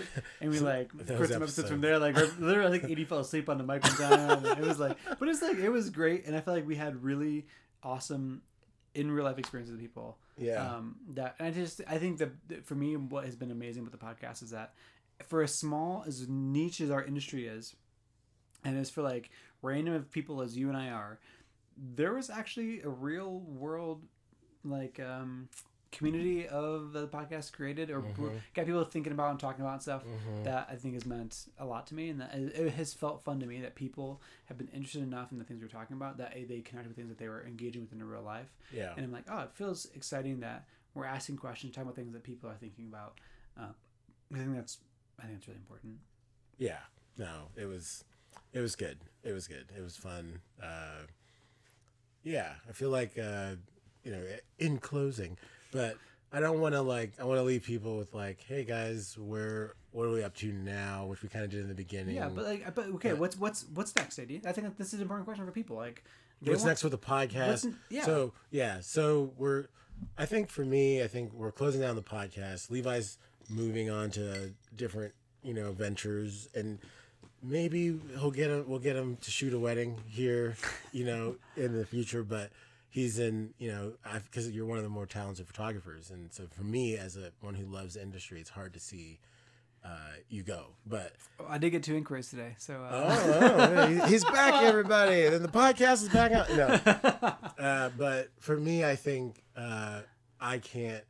[0.41, 3.19] and we like Those recorded some episodes from there like literally I think AD fell
[3.19, 6.27] asleep on the mic one time it was like but it's like it was great
[6.27, 7.47] and I felt like we had really
[7.83, 8.43] awesome
[8.95, 10.19] in real life experiences with people.
[10.39, 13.85] Yeah, um, that and I just I think that for me what has been amazing
[13.85, 14.75] with the podcast is that
[15.27, 17.75] for as small as niche as our industry is,
[18.65, 19.31] and as for like
[19.61, 21.19] random people as you and I are,
[21.77, 24.03] there was actually a real world
[24.65, 25.49] like um,
[25.93, 28.41] community of the podcast created or Mhm.
[28.55, 30.45] got people thinking about and talking about and stuff Mhm.
[30.45, 33.23] that I think has meant a lot to me, and that it it has felt
[33.23, 36.17] fun to me that people have been interested enough in the things we're talking about
[36.17, 39.05] that they connect with things that they were engaging with in real life, yeah, and
[39.05, 42.51] I'm like, oh, it feels exciting that we're asking questions, talking about things that people
[42.51, 43.19] are thinking about.
[43.57, 43.73] Uh,
[44.33, 44.79] I think that's
[45.19, 46.01] I think that's really important.
[46.59, 46.81] yeah.
[47.19, 48.05] No, it was,
[48.55, 48.99] it was good.
[49.23, 49.71] It was good.
[49.77, 50.41] It was fun.
[50.63, 51.03] Uh,
[52.23, 53.57] yeah, I feel like uh,
[54.05, 54.25] you know,
[54.59, 55.37] in closing,
[55.73, 55.97] but
[56.33, 57.15] I don't want to like.
[57.21, 60.53] I want to leave people with like, hey guys, where what are we up to
[60.53, 61.07] now?
[61.07, 62.15] Which we kind of did in the beginning.
[62.17, 64.31] Yeah, but like, but okay, But- what's what's what's next, AD?
[64.47, 65.77] I think that this is an important question for people.
[65.77, 66.05] Like,
[66.41, 67.75] what's want- next with the podcast?
[67.91, 68.05] yeah.
[68.05, 69.67] So yeah, so we're.
[70.17, 72.71] I think for me, I think we're closing down the podcast.
[72.71, 73.19] Levi's
[73.51, 75.13] moving on to different,
[75.43, 76.79] you know, ventures, and
[77.43, 78.65] maybe he'll get him.
[78.67, 80.57] We'll get him to shoot a wedding here,
[80.93, 82.25] you know, in the future.
[82.25, 82.51] But
[82.93, 86.63] he's in, you know, because you're one of the more talented photographers, and so for
[86.63, 89.19] me, as a one who loves industry, it's hard to see
[89.85, 89.97] uh,
[90.29, 90.67] you go.
[90.87, 94.55] But Oh, I did get two inquiries today, so Oh, uh, oh, he- he's back,
[94.63, 95.25] everybody.
[95.25, 96.49] And then the podcast is back out.
[96.55, 97.37] No.
[97.63, 100.01] Uh, but for me, I think uh,
[100.41, 101.05] I can't,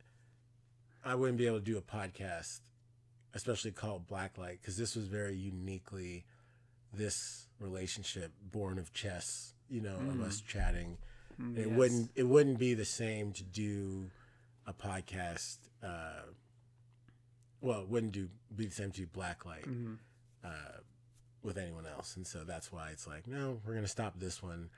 [1.03, 2.61] I wouldn't be able to do a podcast,
[3.33, 6.27] especially called Blacklight, because this was very uniquely
[6.93, 10.99] this relationship born of chess, you know, of us chatting.
[11.41, 11.77] Mm, It yes.
[11.77, 14.11] wouldn't, it wouldn't be the same to do
[14.67, 15.59] a podcast.
[15.83, 16.23] Uh,
[17.61, 19.99] well, it wouldn't do be the same to do Blacklight Mhm.
[20.45, 20.79] uh,
[21.43, 24.71] with anyone else, and so that's why it's like, no, we're gonna stop this one.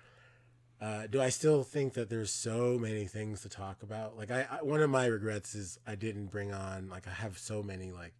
[0.81, 4.17] Uh, do I still think that there's so many things to talk about?
[4.17, 7.39] Like, I, I one of my regrets is I didn't bring on like I have
[7.39, 8.15] so many like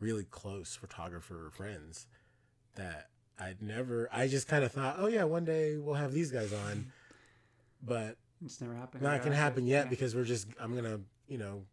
[0.00, 2.06] really close photographer friends
[2.76, 4.08] that I'd never.
[4.12, 6.92] I just kind of thought, oh yeah, one day we'll have these guys on,
[7.86, 9.02] but It's never happened.
[9.02, 9.90] not gonna happen yet Yeah.
[9.90, 11.64] because we're just I'm gonna you know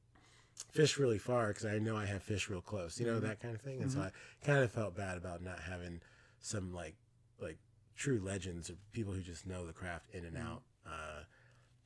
[0.72, 3.24] fish really far because I know I have fish real close, you know Mhm.
[3.24, 4.12] that kind of thing, and so I
[4.46, 6.02] kind of felt bad about not having
[6.40, 6.96] some like
[7.40, 7.58] like
[7.96, 10.42] true legends or people who just know the craft in and Mhm.
[10.46, 11.24] out, uh,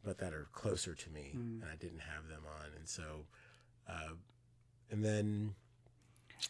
[0.03, 1.61] but that are closer to me, Mhm.
[1.61, 3.25] and I didn't have them on, and so
[3.87, 4.13] uh,
[4.91, 5.55] and then.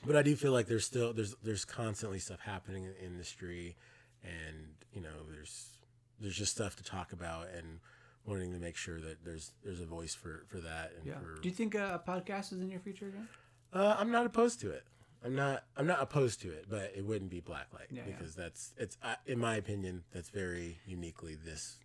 [0.05, 3.77] But I do feel like there's still there's there's constantly stuff happening in the industry,
[4.23, 5.76] and you know there's
[6.19, 7.79] there's just stuff to talk about and
[8.25, 11.19] wanting to make sure that there's there's a voice for for that and Yeah.
[11.19, 13.27] for Do you think a podcast is in your future again?
[13.73, 14.83] uh, I'm not opposed to it.
[15.23, 18.15] I'm not I'm not opposed to it, but it wouldn't be blacklight Yeah, yeah.
[18.17, 21.77] because that's it's uh, in my opinion that's very uniquely this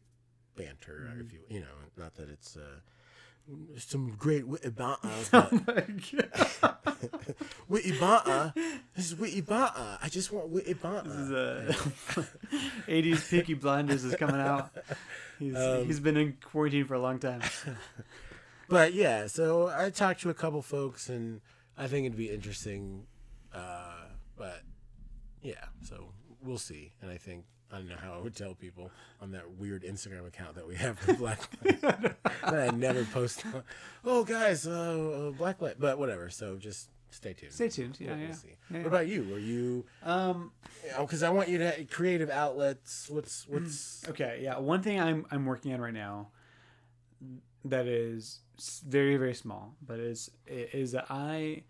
[0.57, 1.09] banter.
[1.11, 1.21] Mm-hmm.
[1.21, 2.81] If you you know, not that it's uh,
[3.79, 6.77] some great witty banter, Oh my god.
[7.69, 8.53] witty banter.
[8.95, 9.99] This is witty banter.
[10.03, 11.11] I just want witty banter.
[11.11, 11.77] This
[12.17, 12.23] is uh,
[12.89, 14.71] AD's Peaky Blinders is coming out.
[15.39, 17.43] He's, Um, he's been in quarantine for a long time.
[18.69, 21.41] but yeah, so I talked to a couple folks, and
[21.77, 23.07] I think it'd be interesting.
[23.53, 24.05] Uh,
[24.37, 24.63] but
[25.43, 26.13] yeah, so
[26.43, 26.93] we'll see.
[27.03, 30.27] And I think I don't know how I would tell people on that weird Instagram
[30.27, 31.81] account that we have for Blacklight
[32.43, 33.45] that I never post.
[33.47, 33.63] On.
[34.05, 36.29] Oh, guys, uh, uh, Blacklight, but whatever.
[36.29, 37.53] So just stay tuned.
[37.53, 37.97] Stay tuned.
[37.99, 38.33] Yeah, yeah.
[38.33, 38.49] see.
[38.71, 39.27] Yeah, What about you?
[39.31, 39.85] Were you?
[40.03, 40.53] Um,
[40.99, 43.09] Because I want you to have creative outlets.
[43.09, 44.07] What's what's?
[44.09, 44.59] okay, yeah.
[44.59, 46.29] One thing I'm I'm working on right now
[47.65, 48.41] that is
[48.87, 51.63] very very small, but is is that I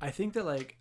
[0.00, 0.76] I think that like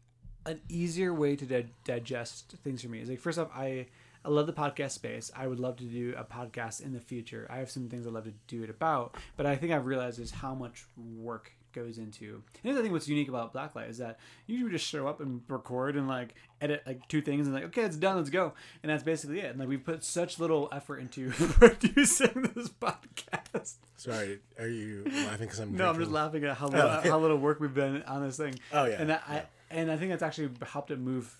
[0.45, 3.87] an easier way to di- digest things for me is like first off I
[4.23, 5.31] I love the podcast space.
[5.35, 7.47] I would love to do a podcast in the future.
[7.49, 10.19] I have some things I'd love to do it about, but I think I've realized
[10.19, 12.43] is how much work goes into.
[12.63, 15.95] And I think what's unique about Blacklight is that you just show up and record
[15.95, 18.53] and like edit like two things and like okay it's done let's go
[18.83, 19.45] and that's basically it.
[19.51, 23.75] And like we put such little effort into producing this podcast.
[23.95, 27.01] Sorry, are you laughing because I'm No, I'm just laughing at how oh, little, Oh.
[27.09, 28.55] how little work we've done on this thing.
[28.73, 29.35] Oh, yeah, and that, yeah.
[29.35, 29.43] I
[29.73, 31.37] and I think that's actually helped it move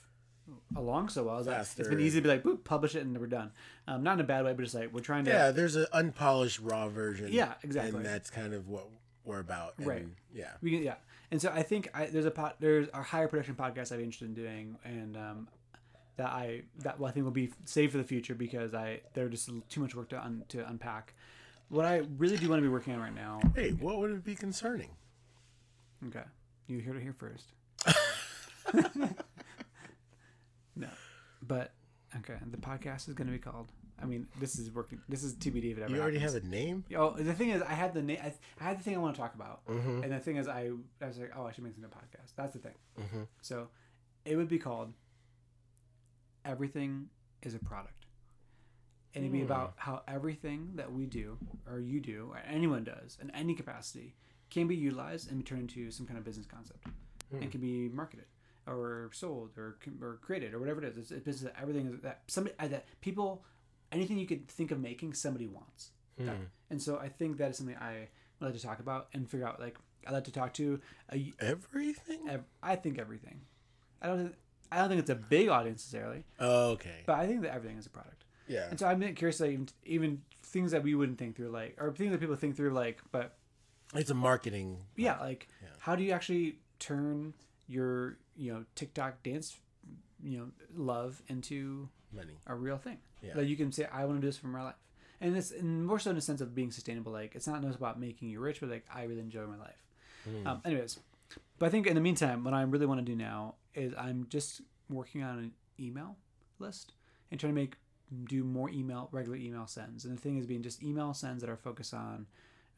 [0.76, 1.43] along so well.
[1.43, 3.52] That It's been easy to be like, boop, publish it and we're done.
[3.88, 5.32] Um, not in a bad way, but just like we're trying to.
[5.32, 7.30] Yeah, there's an unpolished raw version.
[7.32, 7.97] Yeah, exactly.
[7.97, 8.88] And that's kind of what
[9.26, 9.76] we're about.
[9.78, 10.08] and, Right.
[10.34, 10.52] Yeah.
[10.62, 10.95] We can, yeah,
[11.32, 14.04] and so I think I, there's a pot, there's a higher production podcast I'd be
[14.04, 15.47] interested in doing, and um,
[16.18, 19.30] that I that well, I think will be saved for the future because I they're
[19.30, 21.14] just too much work to un, to unpack.
[21.70, 23.39] What I really do want to be working on right now.
[23.56, 24.89] Hey, what would it be concerning?
[26.08, 26.24] Okay,
[26.68, 27.54] you heard it here first.
[31.42, 31.74] but
[32.18, 33.72] okay, the podcast is going to be called.
[34.02, 35.00] I mean, this is working.
[35.08, 35.94] This is TBD if it ever.
[35.96, 36.34] You already happens.
[36.42, 36.84] have a name?
[36.98, 38.18] Oh, the thing is, I had the name.
[38.24, 40.04] I, I had the thing I want to talk about, Mm-hmm.
[40.04, 40.72] and the thing is, I
[41.02, 42.34] I was like, oh, I should make this into a podcast.
[42.36, 42.74] That's the thing.
[43.00, 43.22] Mm-hmm.
[43.42, 43.68] So,
[44.26, 44.94] it would be called
[46.44, 47.10] "Everything
[47.44, 48.06] Is a Product,"
[49.14, 49.46] and it'd be Hmm.
[49.46, 51.38] about how everything that we do,
[51.70, 54.16] or you do, or anyone does, in any capacity,
[54.50, 56.88] can be utilized and be turned into some kind of business concept,
[57.30, 57.38] Hmm.
[57.44, 58.26] and can be marketed,
[58.68, 60.97] or sold, or or created, or whatever it is.
[60.97, 63.43] It's a business that everything is that somebody uh, that people,
[63.91, 65.89] anything you could think of making, somebody wants.
[66.20, 66.30] Hmm.
[66.70, 68.09] and so I think that is something I
[68.39, 69.59] would like to talk about and figure out.
[69.59, 70.80] Like I like to talk to
[71.12, 72.28] a, Everything?
[72.30, 73.41] ev- I think everything.
[74.01, 74.18] I don't.
[74.20, 74.36] Think,
[74.72, 77.03] I don't think it's a big audience necessarily, Oh, okay.
[77.05, 78.24] but I think that everything is a product.
[78.47, 78.68] Yeah.
[78.70, 81.91] And so I'm curious, like even, even things that we wouldn't think through, like or
[81.91, 82.99] things that people think through, like.
[83.12, 83.36] But
[83.95, 84.78] It's a marketing.
[84.95, 85.70] yeah, like Yeah.
[85.80, 87.34] how do you actually turn
[87.68, 89.58] your you know TikTok dance,
[90.24, 92.34] you know, love into Money.
[92.48, 92.98] a real thing.
[93.22, 93.36] Yeah.
[93.36, 94.76] That you can say, I want to do this for my life.
[95.22, 97.12] And it's and more so in the sense of being sustainable.
[97.12, 99.84] Like it's not just about making you rich, but like I really enjoy my life.
[100.24, 100.48] Hmm.
[100.48, 101.00] Um, anyways,
[101.60, 104.26] but I think in the meantime, what I really want to do now is I'm
[104.30, 106.18] just working on an email
[106.58, 106.94] list
[107.30, 107.76] and trying to make
[108.26, 110.04] do more email regular email sends.
[110.04, 112.26] And the thing is being just email sends that are focused on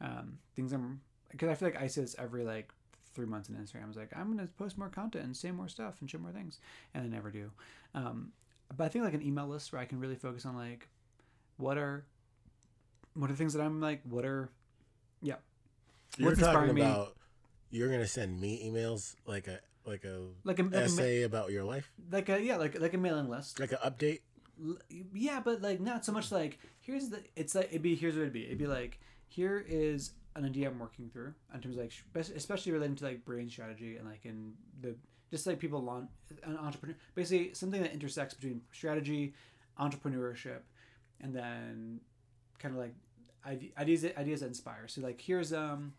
[0.02, 1.00] um, things I'm
[1.30, 2.70] because I feel like I say this every like
[3.14, 3.84] three months on Instagram.
[3.84, 6.32] I was like, I'm gonna post more content and say more stuff and show more
[6.32, 6.58] things,
[6.94, 7.50] and I never do.
[7.94, 8.32] Um,
[8.76, 10.88] but I think like an email list where I can really focus on like
[11.56, 12.04] what are
[13.14, 14.48] what are things that I'm like what are
[15.22, 15.34] yeah
[16.16, 16.80] You're what's talking inspiring me?
[16.82, 17.14] about
[17.70, 21.22] you're gonna send me emails like a like a like a, like a ma- essay
[21.22, 24.20] about your life, like a yeah like like a mailing list like an update.
[24.64, 24.78] L-
[25.12, 28.22] yeah but like not so much like here's the it's like it'd be here's what
[28.22, 28.98] it'd be it'd be like
[29.28, 31.92] here is an idea i'm working through in terms of like
[32.36, 34.94] especially relating to like brand strategy and like in the
[35.30, 36.08] just like people launch
[36.44, 39.32] an entrepreneur basically something that intersects between strategy
[39.80, 40.60] entrepreneurship
[41.20, 42.00] and then
[42.58, 42.94] kind of like
[43.78, 45.92] ideas ideas that inspire so like here's um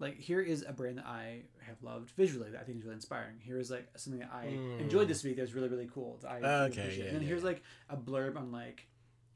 [0.00, 2.96] like here is a brand that I have loved visually that I think is really
[2.96, 3.36] inspiring.
[3.38, 4.80] Here is like something that I Mm.
[4.80, 6.18] enjoyed this week that was really really cool.
[6.22, 6.98] That I really Okay, appreciate.
[6.98, 8.88] yeah, and then yeah, here's like a blurb on like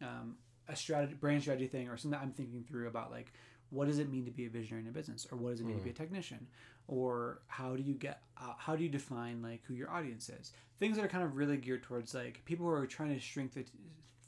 [0.02, 0.36] um,
[0.66, 3.32] a strategy brand strategy thing or something that I'm thinking through about like
[3.70, 5.66] what does it mean to be a visionary in a business or what does it
[5.66, 5.96] mean to be a Mm.
[5.96, 6.46] technician
[6.86, 10.52] or how do you get uh, how do you define like who your audience is
[10.78, 13.52] things that are kind of really geared towards like people who are trying to shrink
[13.52, 13.64] the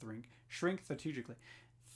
[0.00, 1.36] shrink shrink strategically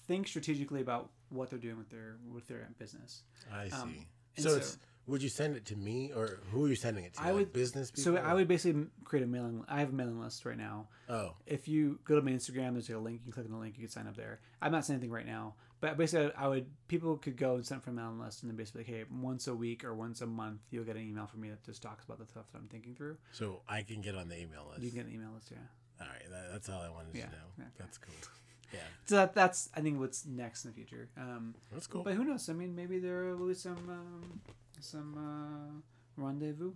[0.06, 3.22] think strategically about what they're doing with their with their business
[3.52, 3.74] I see.
[3.76, 4.06] Um,
[4.38, 7.12] so, so- it's would you send it to me or who are you sending it
[7.12, 7.20] to?
[7.20, 8.04] I Like would- business people.
[8.04, 9.62] So I would basically create a mailing.
[9.68, 10.88] I have a mailing list right now.
[11.10, 13.20] Oh, If you go to my Instagram, there's a link.
[13.26, 14.40] You click on the link, you can sign up there.
[14.62, 17.78] I'm not saying anything right now, but basically, I would people could go and sign
[17.78, 20.26] up for mailing list, and then basically, like, hey, once a week or once a
[20.26, 22.68] month, you'll get an email from me that just talks about the stuff that I'm
[22.68, 23.16] thinking through.
[23.32, 24.82] so I can get on the email list.
[24.82, 25.58] You can get an email list, yeah.
[26.00, 27.48] All right, that, that's all I wanted Yeah, to know.
[27.58, 27.64] yeah.
[27.78, 28.14] That's cool.
[28.72, 31.08] Yeah, So that, that's I think what's next in the future.
[31.16, 32.02] Um, that's cool.
[32.02, 32.48] but who knows?
[32.48, 34.40] I mean, maybe there will be some um,
[34.80, 36.72] some uh, rendezvous,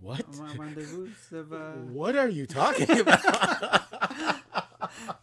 [0.00, 0.20] What?
[0.20, 1.52] uh, rendezvous of.
[1.52, 3.20] Uh, What are you talking about?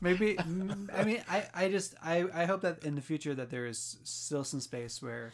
[0.01, 3.49] maybe mm, i mean i i just i i hope that in the future that
[3.49, 5.32] there is still some space where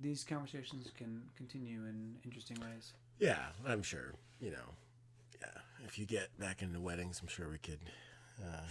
[0.00, 3.36] these conversations can continue in interesting ways yeah,
[3.66, 4.14] I'm sure.
[4.40, 4.74] You know,
[5.40, 5.60] yeah.
[5.86, 7.78] If you get back into weddings, I'm sure we could
[8.42, 8.62] uh,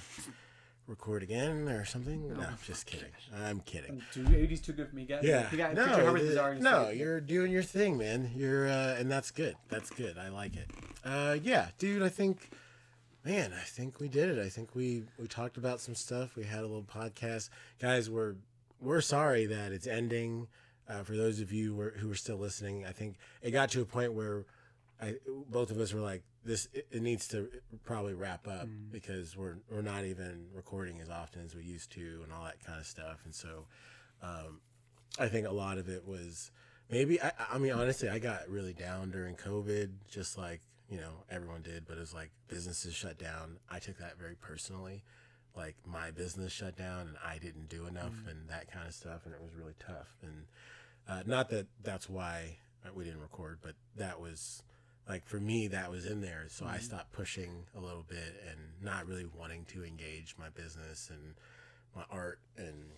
[0.88, 2.36] record again or something.
[2.36, 3.12] No, just kidding.
[3.46, 4.02] I'm kidding.
[4.12, 5.48] Two, AD's too good for me guys Yeah.
[5.52, 8.32] you got no, no, you're doing your thing, man.
[8.36, 9.56] You're uh, and that's good.
[9.70, 10.18] That's good.
[10.18, 10.70] I like it.
[11.06, 12.02] Uh, yeah, dude.
[12.02, 12.50] I think,
[13.30, 14.44] man, I think we did it.
[14.44, 16.36] I think we we talked about some stuff.
[16.36, 17.50] We had a little podcast,
[17.80, 18.10] guys.
[18.10, 18.36] We're
[18.82, 20.48] we're sorry that it's ending.
[20.88, 23.70] Uh, for those of you who are, who are still listening, I think it got
[23.72, 24.46] to a point where
[25.00, 25.18] I,
[25.48, 27.50] both of us were like, "This it, it needs to
[27.84, 32.22] probably wrap up because we're we're not even recording as often as we used to,
[32.24, 33.66] and all that kind of stuff." And so,
[34.24, 34.60] um,
[35.20, 36.50] I think a lot of it was
[36.90, 37.22] maybe.
[37.22, 41.62] I, I mean, honestly, I got really down during COVID, just like you know everyone
[41.62, 41.86] did.
[41.88, 43.58] But it was like businesses shut down.
[43.70, 45.04] I took that very personally,
[45.56, 48.32] like my business shut down and I didn't do enough mm.
[48.32, 50.16] and that kind of stuff, and it was really tough.
[50.22, 50.46] And
[51.08, 54.64] uh, not that that's why uh, we didn't record, but that was
[55.08, 56.46] like for me that was in there.
[56.50, 56.82] So I mm.
[56.82, 61.36] stopped pushing a little bit and not really wanting to engage my business and
[61.96, 62.92] my art and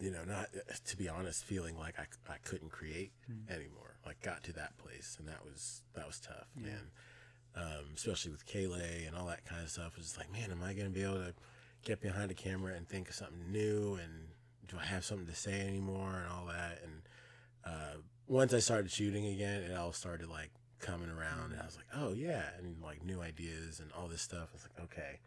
[0.00, 3.50] you know, not uh, to be honest, feeling like I, I couldn't create hmm.
[3.52, 3.93] anymore.
[4.06, 6.90] Like got to that place, and that was that was tough, man.
[7.56, 9.92] Um, especially with Kaylee and all that kind of stuff.
[9.92, 11.34] It was just like, man, am I going to be able to
[11.84, 13.94] get behind a camera and think of something new?
[14.02, 14.28] And
[14.66, 16.24] do I have something to say anymore?
[16.24, 16.80] And all that.
[16.82, 17.02] And
[17.64, 20.50] uh, once I started shooting again, it all started like
[20.80, 24.22] coming around, and I was like, oh yeah, and like new ideas and all this
[24.22, 24.48] stuff.
[24.50, 25.20] I was like, okay,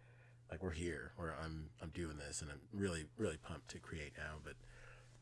[0.52, 4.14] like we're here, or I'm I'm doing this, and I'm really really pumped to create
[4.18, 4.36] now.
[4.44, 4.56] But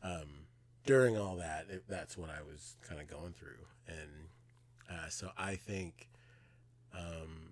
[0.02, 0.45] um,
[0.86, 4.28] during all that, it, that's what I was kind of going through, and
[4.90, 6.08] uh, so I think,
[6.94, 7.50] um,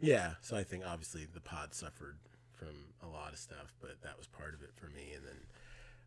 [0.00, 2.18] yeah, so I think obviously the pod suffered
[2.52, 2.68] from
[3.02, 5.36] a lot of stuff, but that was part of it for me, and then.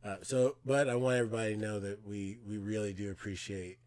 [0.04, 3.80] Uh, so, but I want everybody to know that we we really do appreciate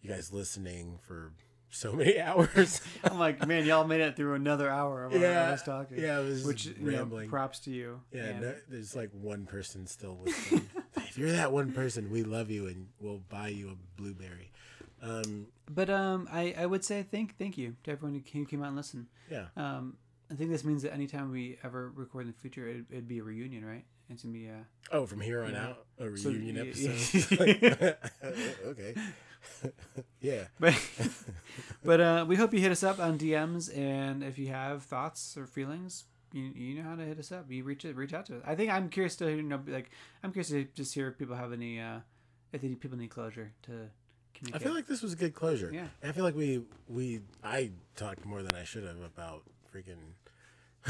[0.00, 1.32] you guys listening for
[1.68, 2.80] so many hours.
[3.04, 5.98] I'm like, man, y'all made it through another hour of Yeah, us talking.
[5.98, 7.28] yeah, it was which you know, rambling.
[7.28, 8.00] props to you.
[8.14, 10.70] Yeah, no, there's like one person still listening.
[11.18, 14.50] if you're that one person, we love you and we'll buy you a blueberry.
[15.02, 18.62] Um, But um, I, I would say thank thank you to everyone who came, came
[18.62, 19.06] out and listened.
[19.30, 19.96] yeah, Um,
[20.30, 23.18] I think this means that anytime we ever record in the future, it, it'd be
[23.18, 23.84] a reunion, right?
[24.10, 25.66] It's gonna be uh, Oh, from here on Yeah.
[25.68, 27.96] out, a reunion y- episode.
[28.66, 28.94] okay.
[30.20, 30.44] yeah.
[30.58, 30.74] but
[31.84, 35.36] but uh, we hope you hit us up on DMs, and if you have thoughts
[35.36, 37.50] or feelings, you, you know how to hit us up.
[37.50, 38.42] You reach reach out to us.
[38.46, 39.90] I think I'm curious to you know like
[40.22, 42.00] I'm curious to just hear if people have any uh,
[42.52, 43.90] if they, people need closure to
[44.52, 45.70] I feel like this was a good closure.
[45.72, 45.86] Yeah.
[46.02, 49.42] I feel like we we I talked more than I should have about
[49.74, 50.14] freaking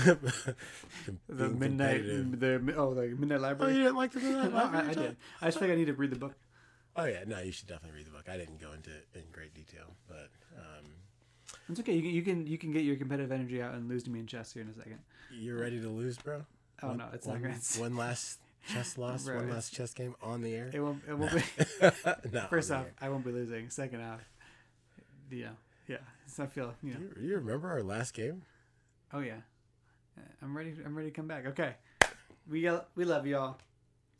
[1.28, 3.40] the midnight, the oh the midnight library.
[3.40, 3.74] Oh, library.
[3.74, 5.16] you didn't like the Midnight Library I, I did.
[5.40, 6.34] I just think I need to read the book.
[6.94, 8.28] Oh yeah, no, you should definitely read the book.
[8.28, 10.84] I didn't go into it in great detail, but um,
[11.68, 11.92] It's okay.
[11.94, 14.20] You can you can you can get your competitive energy out and lose to me
[14.20, 14.98] in chess here in a second.
[15.32, 16.44] you're ready to lose, bro.
[16.82, 17.80] Oh One- no, it's one, not good.
[17.80, 18.38] One last
[18.68, 20.70] chess loss, Bro, one last chess game on the air.
[20.72, 21.02] It won't.
[21.08, 21.42] It won't be.
[22.32, 22.86] Not First off.
[23.00, 23.68] I won't be losing.
[23.70, 24.20] Second off,
[25.30, 25.50] yeah,
[25.86, 25.98] yeah.
[26.26, 27.00] So I feel you know.
[27.00, 28.42] you, you remember our last game?
[29.12, 29.40] Oh yeah,
[30.42, 30.74] I'm ready.
[30.84, 31.46] I'm ready to come back.
[31.46, 31.74] Okay,
[32.48, 33.58] we we love y'all.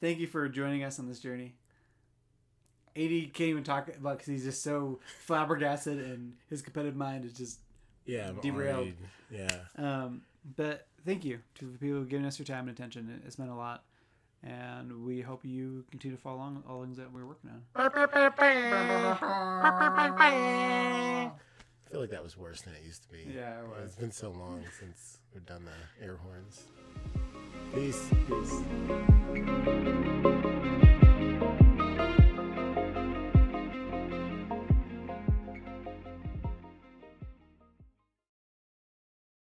[0.01, 1.55] Thank you for joining us on this journey.
[2.99, 7.32] AD can't even talk about because he's just so flabbergasted and his competitive mind is
[7.32, 7.61] just.
[8.05, 8.76] Yeah, I'm Derailed.
[8.76, 8.96] already-
[9.30, 10.22] Yeah, Um,
[10.57, 13.20] but thank you to the people giving us your time and attention.
[13.26, 13.84] It's meant a lot,
[14.42, 17.62] and we hope you continue to follow along with all things that we're working on.
[17.76, 17.90] I
[21.90, 23.30] feel like that was worse than it used to be.
[23.34, 23.84] Yeah, it was.
[23.86, 26.64] It's been so long since we've done the air horns.
[27.74, 28.09] Peace.
[28.26, 28.62] Peace.